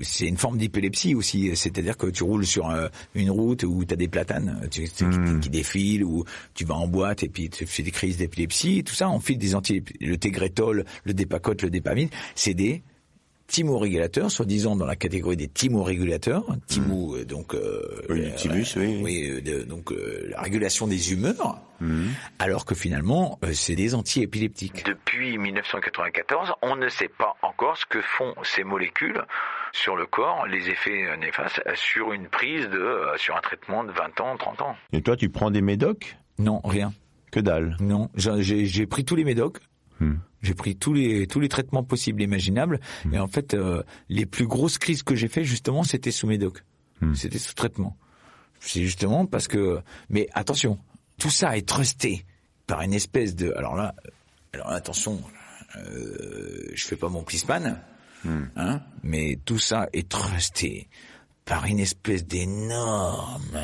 c'est 0.03 0.27
une 0.27 0.37
forme 0.37 0.57
d'épilepsie 0.59 1.15
aussi. 1.15 1.51
C'est-à-dire 1.57 1.97
que 1.97 2.07
tu 2.07 2.23
roules 2.23 2.47
sur 2.47 2.71
euh, 2.71 2.89
une 3.15 3.31
route 3.31 3.65
où 3.65 3.85
tu 3.85 3.93
as 3.93 3.97
des 3.97 4.09
platanes 4.09 4.61
tu, 4.71 4.89
tu- 4.89 5.05
Hmm. 5.05 5.41
qui 5.41 5.51
défilent, 5.51 6.05
ou 6.05 6.25
tu 6.55 6.65
vas 6.65 6.75
en 6.75 6.87
boîte 6.89 7.23
et 7.23 7.29
puis 7.29 7.49
tu 7.51 7.67
fais 7.67 7.83
des 7.83 7.91
crises 7.91 8.17
d'épilepsie. 8.19 8.83
Tout 8.85 8.95
ça, 8.95 9.11
on 9.11 9.19
file 9.21 9.39
des 9.39 9.55
anti 9.55 9.83
Le 10.01 10.17
Tegretol, 10.17 10.85
le 11.05 11.15
Dépacote, 11.15 11.63
le 11.63 11.71
Dépamine, 11.71 12.09
c'est 12.35 12.55
des 12.55 12.83
thymorégulateurs, 13.47 14.31
soi-disant 14.31 14.77
dans 14.77 14.87
la 14.87 14.97
catégorie 14.97 15.37
des 15.37 15.49
thymorégulateurs. 15.49 16.45
Thymo, 16.67 17.17
euh, 17.17 17.25
donc... 17.25 17.55
euh, 17.55 17.83
Hmm. 18.09 18.13
Oui, 18.13 18.21
le 18.23 18.35
thymus, 18.35 18.77
oui. 18.77 19.01
oui, 19.03 19.31
euh, 19.31 19.41
de- 19.41 19.63
donc 19.63 19.91
euh, 19.93 20.27
la 20.31 20.41
régulation 20.43 20.87
des 20.87 21.13
humeurs, 21.13 21.59
alors 22.39 22.65
que 22.65 22.75
finalement, 22.75 23.39
euh, 23.45 23.53
c'est 23.53 23.75
des 23.75 23.95
anti-épileptiques. 23.95 24.85
Depuis 24.87 25.37
1994, 25.39 26.53
on 26.63 26.77
ne 26.77 26.89
sait 26.89 27.09
pas 27.09 27.35
encore 27.43 27.77
ce 27.77 27.87
que 27.87 28.01
font 28.01 28.35
ces 28.43 28.65
molécules 28.65 29.23
sur 29.73 29.97
le 29.97 30.07
corps, 30.07 30.47
les 30.47 30.69
effets 30.69 31.05
euh, 31.07 31.17
néfastes 31.17 31.61
euh, 31.67 31.73
sur 31.75 32.13
une 32.13 32.29
prise 32.29 32.69
de, 32.69 32.79
euh, 32.79 33.17
sur 33.19 33.37
un 33.37 33.41
traitement 33.41 33.85
de 33.85 33.93
20 33.93 34.21
ans, 34.21 34.37
30 34.37 34.63
ans. 34.63 34.77
Et 34.93 35.03
toi, 35.03 35.17
tu 35.17 35.29
prends 35.29 35.51
des 35.51 35.63
médocs? 35.63 36.17
Non, 36.39 36.61
rien. 36.65 36.93
Que 37.33 37.41
dalle. 37.41 37.77
Non, 37.81 38.09
j'ai- 38.15 38.43
j'ai 38.43 38.67
j'ai 38.67 38.87
pris 38.87 39.05
tous 39.05 39.17
les 39.17 39.25
médocs. 39.25 39.59
Hmm. 40.01 40.15
J'ai 40.47 40.55
pris 40.55 40.77
tous 40.77 40.93
les 40.93 41.27
tous 41.27 41.41
les 41.41 41.49
traitements 41.49 41.83
possibles 41.83 42.23
et 42.23 42.25
imaginables. 42.25 42.79
Et 43.13 43.19
en 43.19 43.27
fait, 43.27 43.55
euh, 43.55 43.83
les 44.09 44.27
plus 44.27 44.47
grosses 44.47 44.79
crises 44.79 45.03
que 45.03 45.17
j'ai 45.17 45.27
fait 45.27 45.43
justement, 45.43 45.83
c'était 45.83 46.13
sous 46.13 46.29
médoc. 46.29 46.65
C'était 47.15 47.39
sous 47.39 47.53
traitement. 47.53 47.97
C'est 48.61 48.83
justement 48.83 49.27
parce 49.27 49.49
que. 49.49 49.81
Mais 50.09 50.29
attention, 50.33 50.79
tout 51.19 51.31
ça 51.31 51.57
est 51.57 51.69
trusté 51.69 52.25
par 52.67 52.83
une 52.83 52.95
espèce 52.95 53.35
de. 53.35 53.53
Alors 53.57 53.75
là, 53.75 53.95
alors 54.53 54.71
là, 54.71 54.77
attention, 54.77 55.21
euh, 55.77 56.71
je 56.73 56.85
fais 56.85 56.97
pas 56.97 57.09
mon 57.09 57.25
plisman, 57.25 57.83
hein, 58.25 58.81
mais 59.03 59.39
tout 59.45 59.59
ça 59.59 59.89
est 59.93 60.09
trusté 60.09 60.89
par 61.45 61.67
une 61.67 61.81
espèce 61.81 62.25
d'énorme 62.25 63.59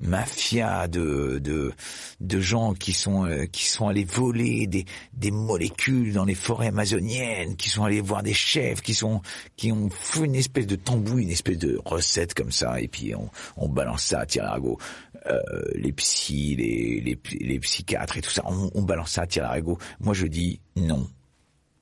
mafia 0.00 0.88
de 0.88 1.38
de 1.38 1.72
de 2.20 2.40
gens 2.40 2.74
qui 2.74 2.92
sont 2.92 3.26
euh, 3.26 3.46
qui 3.46 3.66
sont 3.66 3.88
allés 3.88 4.04
voler 4.04 4.66
des 4.66 4.84
des 5.12 5.30
molécules 5.30 6.12
dans 6.12 6.24
les 6.24 6.34
forêts 6.34 6.68
amazoniennes, 6.68 7.56
qui 7.56 7.68
sont 7.68 7.84
allés 7.84 8.00
voir 8.00 8.22
des 8.22 8.34
chefs, 8.34 8.80
qui 8.80 8.94
sont 8.94 9.20
qui 9.56 9.72
ont 9.72 9.90
fait 9.90 10.24
une 10.24 10.34
espèce 10.34 10.66
de 10.66 10.76
tambouille, 10.76 11.24
une 11.24 11.30
espèce 11.30 11.58
de 11.58 11.80
recette 11.84 12.34
comme 12.34 12.52
ça, 12.52 12.80
et 12.80 12.88
puis 12.88 13.14
on 13.14 13.30
on 13.56 13.68
balance 13.68 14.04
ça 14.04 14.20
à 14.20 14.26
tire-larigot. 14.26 14.78
Euh, 15.26 15.40
les 15.74 15.92
psys, 15.92 16.56
les, 16.56 17.00
les 17.00 17.18
les 17.40 17.60
psychiatres 17.60 18.16
et 18.16 18.22
tout 18.22 18.30
ça, 18.30 18.42
on, 18.46 18.70
on 18.74 18.82
balance 18.82 19.12
ça 19.12 19.22
à 19.22 19.26
tire-larigot. 19.26 19.78
Moi 20.00 20.14
je 20.14 20.26
dis 20.26 20.60
non, 20.76 21.06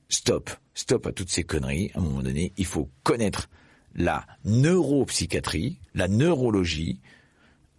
stop, 0.09 0.49
stop 0.73 1.07
à 1.07 1.11
toutes 1.13 1.29
ces 1.29 1.43
conneries. 1.43 1.91
À 1.95 1.99
un 1.99 2.01
moment 2.01 2.21
donné, 2.21 2.51
il 2.57 2.65
faut 2.65 2.89
connaître 3.03 3.49
la 3.95 4.25
neuropsychiatrie, 4.45 5.79
la 5.95 6.07
neurologie, 6.07 7.01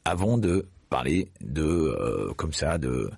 avant 0.05 0.39
de 0.39 0.67
parler 0.89 1.29
de 1.41 1.63
euh, 1.63 2.33
comme 2.35 2.53
ça 2.53 2.79
de 2.79 3.11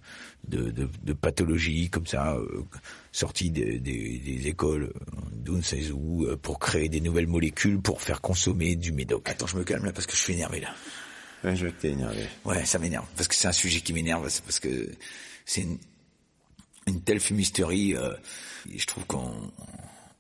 de, 0.47 0.71
de, 0.71 0.89
de 1.05 1.13
pathologie 1.13 1.89
comme 1.89 2.07
ça 2.07 2.35
euh, 2.35 2.65
sortie 3.13 3.51
des, 3.51 3.79
des, 3.79 4.19
des 4.19 4.49
écoles 4.49 4.93
euh, 4.95 5.21
d'on 5.33 5.55
ne 5.55 5.63
sait 5.63 5.91
où 5.91 6.25
euh, 6.27 6.37
pour 6.37 6.59
créer 6.59 6.89
des 6.89 7.01
nouvelles 7.01 7.27
molécules 7.29 7.81
pour 7.81 8.03
faire 8.03 8.21
consommer 8.21 8.77
du 8.77 8.93
médoc. 8.93 9.29
Attends, 9.29 9.47
je 9.47 9.57
me 9.57 9.65
calme 9.65 9.85
là 9.85 9.93
parce 9.93 10.07
que 10.07 10.15
je 10.15 10.21
suis 10.21 10.35
énervé 10.35 10.61
là. 10.61 10.75
Ouais, 11.45 11.57
je 11.57 11.67
vais 11.67 11.73
t'es 11.73 11.91
énervé. 11.91 12.27
Ouais, 12.45 12.65
ça 12.65 12.79
m'énerve 12.79 13.07
parce 13.17 13.29
que 13.29 13.35
c'est 13.35 13.49
un 13.49 13.53
sujet 13.53 13.81
qui 13.81 13.93
m'énerve, 13.93 14.29
c'est 14.29 14.45
parce 14.45 14.61
que 14.61 14.91
c'est 15.47 15.63
une, 15.63 15.79
une 16.87 17.01
telle 17.01 17.21
fumisterie. 17.21 17.95
euh, 17.97 18.15
et 18.71 18.79
je 18.79 18.87
trouve 18.87 19.07
qu'on 19.07 19.33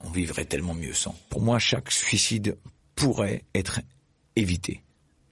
on 0.01 0.11
vivrait 0.11 0.45
tellement 0.45 0.75
mieux 0.75 0.95
sans. 0.95 1.15
Pour 1.29 1.41
moi, 1.43 1.59
chaque 1.59 1.91
suicide 1.91 2.57
pourrait 2.97 3.45
être 3.55 3.81
évité. 4.37 4.83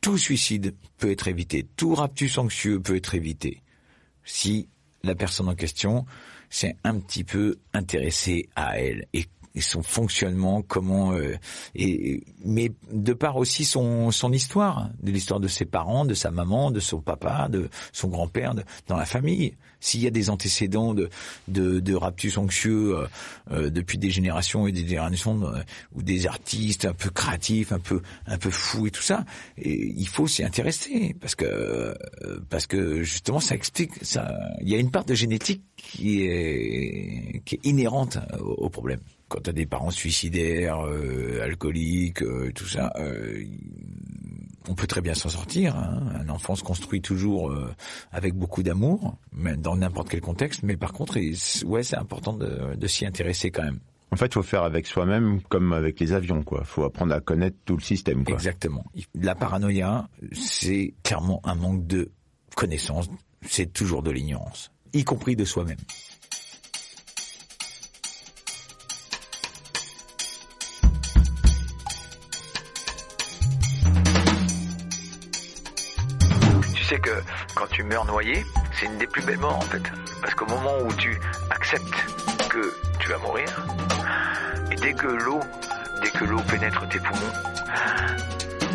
Tout 0.00 0.18
suicide 0.18 0.74
peut 0.98 1.10
être 1.10 1.28
évité. 1.28 1.66
Tout 1.76 1.94
raptus 1.94 2.38
anxieux 2.38 2.80
peut 2.80 2.96
être 2.96 3.14
évité 3.14 3.62
si 4.24 4.68
la 5.02 5.14
personne 5.14 5.48
en 5.48 5.54
question 5.54 6.04
s'est 6.48 6.76
un 6.84 6.98
petit 6.98 7.24
peu 7.24 7.58
intéressée 7.72 8.48
à 8.56 8.78
elle 8.78 9.06
et 9.54 9.60
son 9.60 9.82
fonctionnement, 9.82 10.62
comment 10.62 11.12
euh, 11.12 11.36
et 11.74 12.22
mais 12.44 12.72
de 12.92 13.12
part 13.12 13.36
aussi 13.36 13.64
son 13.64 14.10
son 14.10 14.32
histoire, 14.32 14.90
de 15.02 15.10
l'histoire 15.10 15.40
de 15.40 15.48
ses 15.48 15.64
parents, 15.64 16.04
de 16.04 16.14
sa 16.14 16.30
maman, 16.30 16.70
de 16.70 16.80
son 16.80 17.00
papa, 17.00 17.48
de 17.48 17.68
son 17.92 18.08
grand-père, 18.08 18.54
dans 18.86 18.96
la 18.96 19.06
famille. 19.06 19.54
S'il 19.82 20.02
y 20.02 20.06
a 20.06 20.10
des 20.10 20.28
antécédents 20.28 20.94
de 20.94 21.08
de, 21.48 21.80
de 21.80 21.94
raptus 21.94 22.36
anxieux 22.36 22.96
euh, 22.96 23.06
euh, 23.50 23.70
depuis 23.70 23.98
des 23.98 24.10
générations 24.10 24.66
et 24.66 24.72
des 24.72 24.86
générations 24.86 25.42
euh, 25.42 25.62
ou 25.94 26.02
des 26.02 26.26
artistes 26.26 26.84
un 26.84 26.92
peu 26.92 27.10
créatifs, 27.10 27.72
un 27.72 27.78
peu 27.78 28.02
un 28.26 28.38
peu 28.38 28.50
fous 28.50 28.86
et 28.86 28.90
tout 28.90 29.02
ça, 29.02 29.24
il 29.56 30.06
faut 30.06 30.26
s'y 30.26 30.44
intéresser 30.44 31.16
parce 31.20 31.34
que 31.34 31.44
euh, 31.46 31.94
parce 32.50 32.66
que 32.66 33.02
justement 33.02 33.40
ça 33.40 33.54
explique 33.54 33.92
ça. 34.02 34.38
Il 34.60 34.68
y 34.68 34.74
a 34.74 34.78
une 34.78 34.90
part 34.90 35.04
de 35.04 35.14
génétique 35.14 35.62
qui 35.76 36.22
est 36.22 37.42
qui 37.44 37.56
est 37.56 37.66
inhérente 37.66 38.18
au 38.40 38.68
problème. 38.68 39.00
Quand 39.30 39.40
tu 39.44 39.50
as 39.50 39.52
des 39.54 39.64
parents 39.64 39.90
suicidaires, 39.92 40.80
euh, 40.86 41.40
alcooliques, 41.42 42.22
euh, 42.22 42.50
tout 42.54 42.66
ça, 42.66 42.92
euh, 42.98 43.42
on 44.68 44.74
peut 44.74 44.86
très 44.86 45.00
bien 45.00 45.14
s'en 45.14 45.28
sortir. 45.30 45.76
hein. 45.76 46.02
Un 46.20 46.28
enfant 46.28 46.54
se 46.56 46.62
construit 46.64 47.00
toujours 47.00 47.50
avec 48.12 48.34
beaucoup 48.34 48.62
d'amour, 48.62 49.16
dans 49.58 49.76
n'importe 49.76 50.10
quel 50.10 50.20
contexte. 50.20 50.62
Mais 50.64 50.76
par 50.76 50.92
contre, 50.92 51.16
il- 51.16 51.36
ouais, 51.64 51.82
c'est 51.82 51.96
important 51.96 52.32
de, 52.34 52.74
de 52.76 52.86
s'y 52.86 53.06
intéresser 53.06 53.50
quand 53.50 53.62
même. 53.62 53.78
En 54.12 54.16
fait, 54.16 54.34
faut 54.34 54.42
faire 54.42 54.64
avec 54.64 54.86
soi-même 54.88 55.40
comme 55.42 55.72
avec 55.72 56.00
les 56.00 56.12
avions, 56.12 56.42
quoi. 56.42 56.64
Faut 56.64 56.82
apprendre 56.82 57.14
à 57.14 57.20
connaître 57.20 57.56
tout 57.64 57.76
le 57.76 57.82
système, 57.82 58.24
quoi. 58.24 58.34
Exactement. 58.34 58.84
La 59.14 59.36
paranoïa, 59.36 60.08
c'est 60.32 60.94
clairement 61.04 61.40
un 61.44 61.54
manque 61.54 61.86
de 61.86 62.10
connaissance. 62.56 63.08
C'est 63.46 63.72
toujours 63.72 64.02
de 64.02 64.10
l'ignorance, 64.10 64.72
y 64.92 65.04
compris 65.04 65.36
de 65.36 65.44
soi-même. 65.44 65.78
Sais 76.90 76.98
que 76.98 77.22
quand 77.54 77.68
tu 77.70 77.84
meurs 77.84 78.04
noyé, 78.04 78.44
c'est 78.72 78.86
une 78.86 78.98
des 78.98 79.06
plus 79.06 79.22
belles 79.22 79.38
morts 79.38 79.58
en 79.58 79.60
fait. 79.60 79.82
Parce 80.20 80.34
qu'au 80.34 80.46
moment 80.46 80.76
où 80.84 80.92
tu 80.94 81.18
acceptes 81.50 81.94
que 82.48 82.74
tu 82.98 83.08
vas 83.08 83.18
mourir, 83.18 83.48
et 84.72 84.74
dès 84.74 84.92
que 84.94 85.06
l'eau, 85.06 85.40
dès 86.02 86.10
que 86.10 86.24
l'eau 86.24 86.40
pénètre 86.50 86.88
tes 86.88 86.98
poumons, 86.98 87.32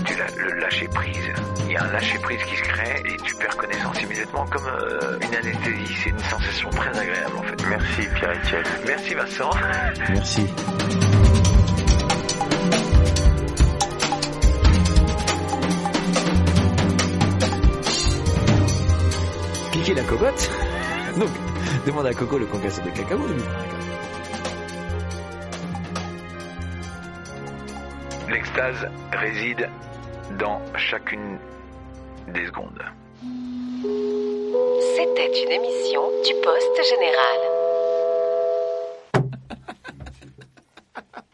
tu 0.06 0.16
l'as 0.16 0.34
le 0.38 0.60
lâcher 0.62 0.88
prise. 0.88 1.34
Il 1.66 1.72
y 1.74 1.76
a 1.76 1.84
un 1.84 1.92
lâcher 1.92 2.18
prise 2.20 2.42
qui 2.46 2.56
se 2.56 2.64
crée 2.64 3.04
et 3.06 3.18
tu 3.18 3.36
perds 3.36 3.58
connaissance 3.58 4.02
immédiatement 4.02 4.46
comme 4.46 4.66
euh, 4.66 5.20
une 5.20 5.36
anesthésie. 5.36 5.96
C'est 6.04 6.10
une 6.12 6.20
sensation 6.20 6.70
très 6.70 6.98
agréable 6.98 7.38
en 7.38 7.44
fait. 7.44 7.68
Merci 7.68 8.08
Pierre-Etienne. 8.16 8.66
Merci 8.86 9.14
Vincent. 9.14 9.50
Merci. 10.10 10.48
Cliquez 19.86 20.02
la 20.02 20.08
cocotte. 20.08 20.50
Donc, 21.20 21.30
demande 21.86 22.08
à 22.08 22.14
Coco 22.16 22.40
le 22.40 22.48
concasseur 22.48 22.84
de 22.86 22.90
cacao. 22.90 23.20
L'extase 28.28 28.88
réside 29.12 29.70
dans 30.40 30.60
chacune 30.76 31.38
des 32.34 32.48
secondes. 32.48 32.82
C'était 34.96 35.44
une 35.44 35.52
émission 35.52 36.02
du 36.26 36.34
Poste 36.42 36.82
Général. 36.90 37.38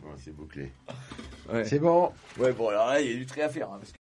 Bon, 0.02 0.10
c'est 0.22 0.36
bouclé. 0.36 0.74
Ouais. 1.54 1.64
C'est 1.64 1.80
bon. 1.80 2.12
Ouais, 2.38 2.52
bon, 2.52 2.68
alors 2.68 2.88
là, 2.88 3.00
il 3.00 3.12
y 3.12 3.14
a 3.14 3.16
du 3.16 3.26
trait 3.26 3.44
à 3.44 3.50
faire. 3.50 3.70
hein, 3.70 3.78
parce 3.80 3.94
que- 3.94 4.01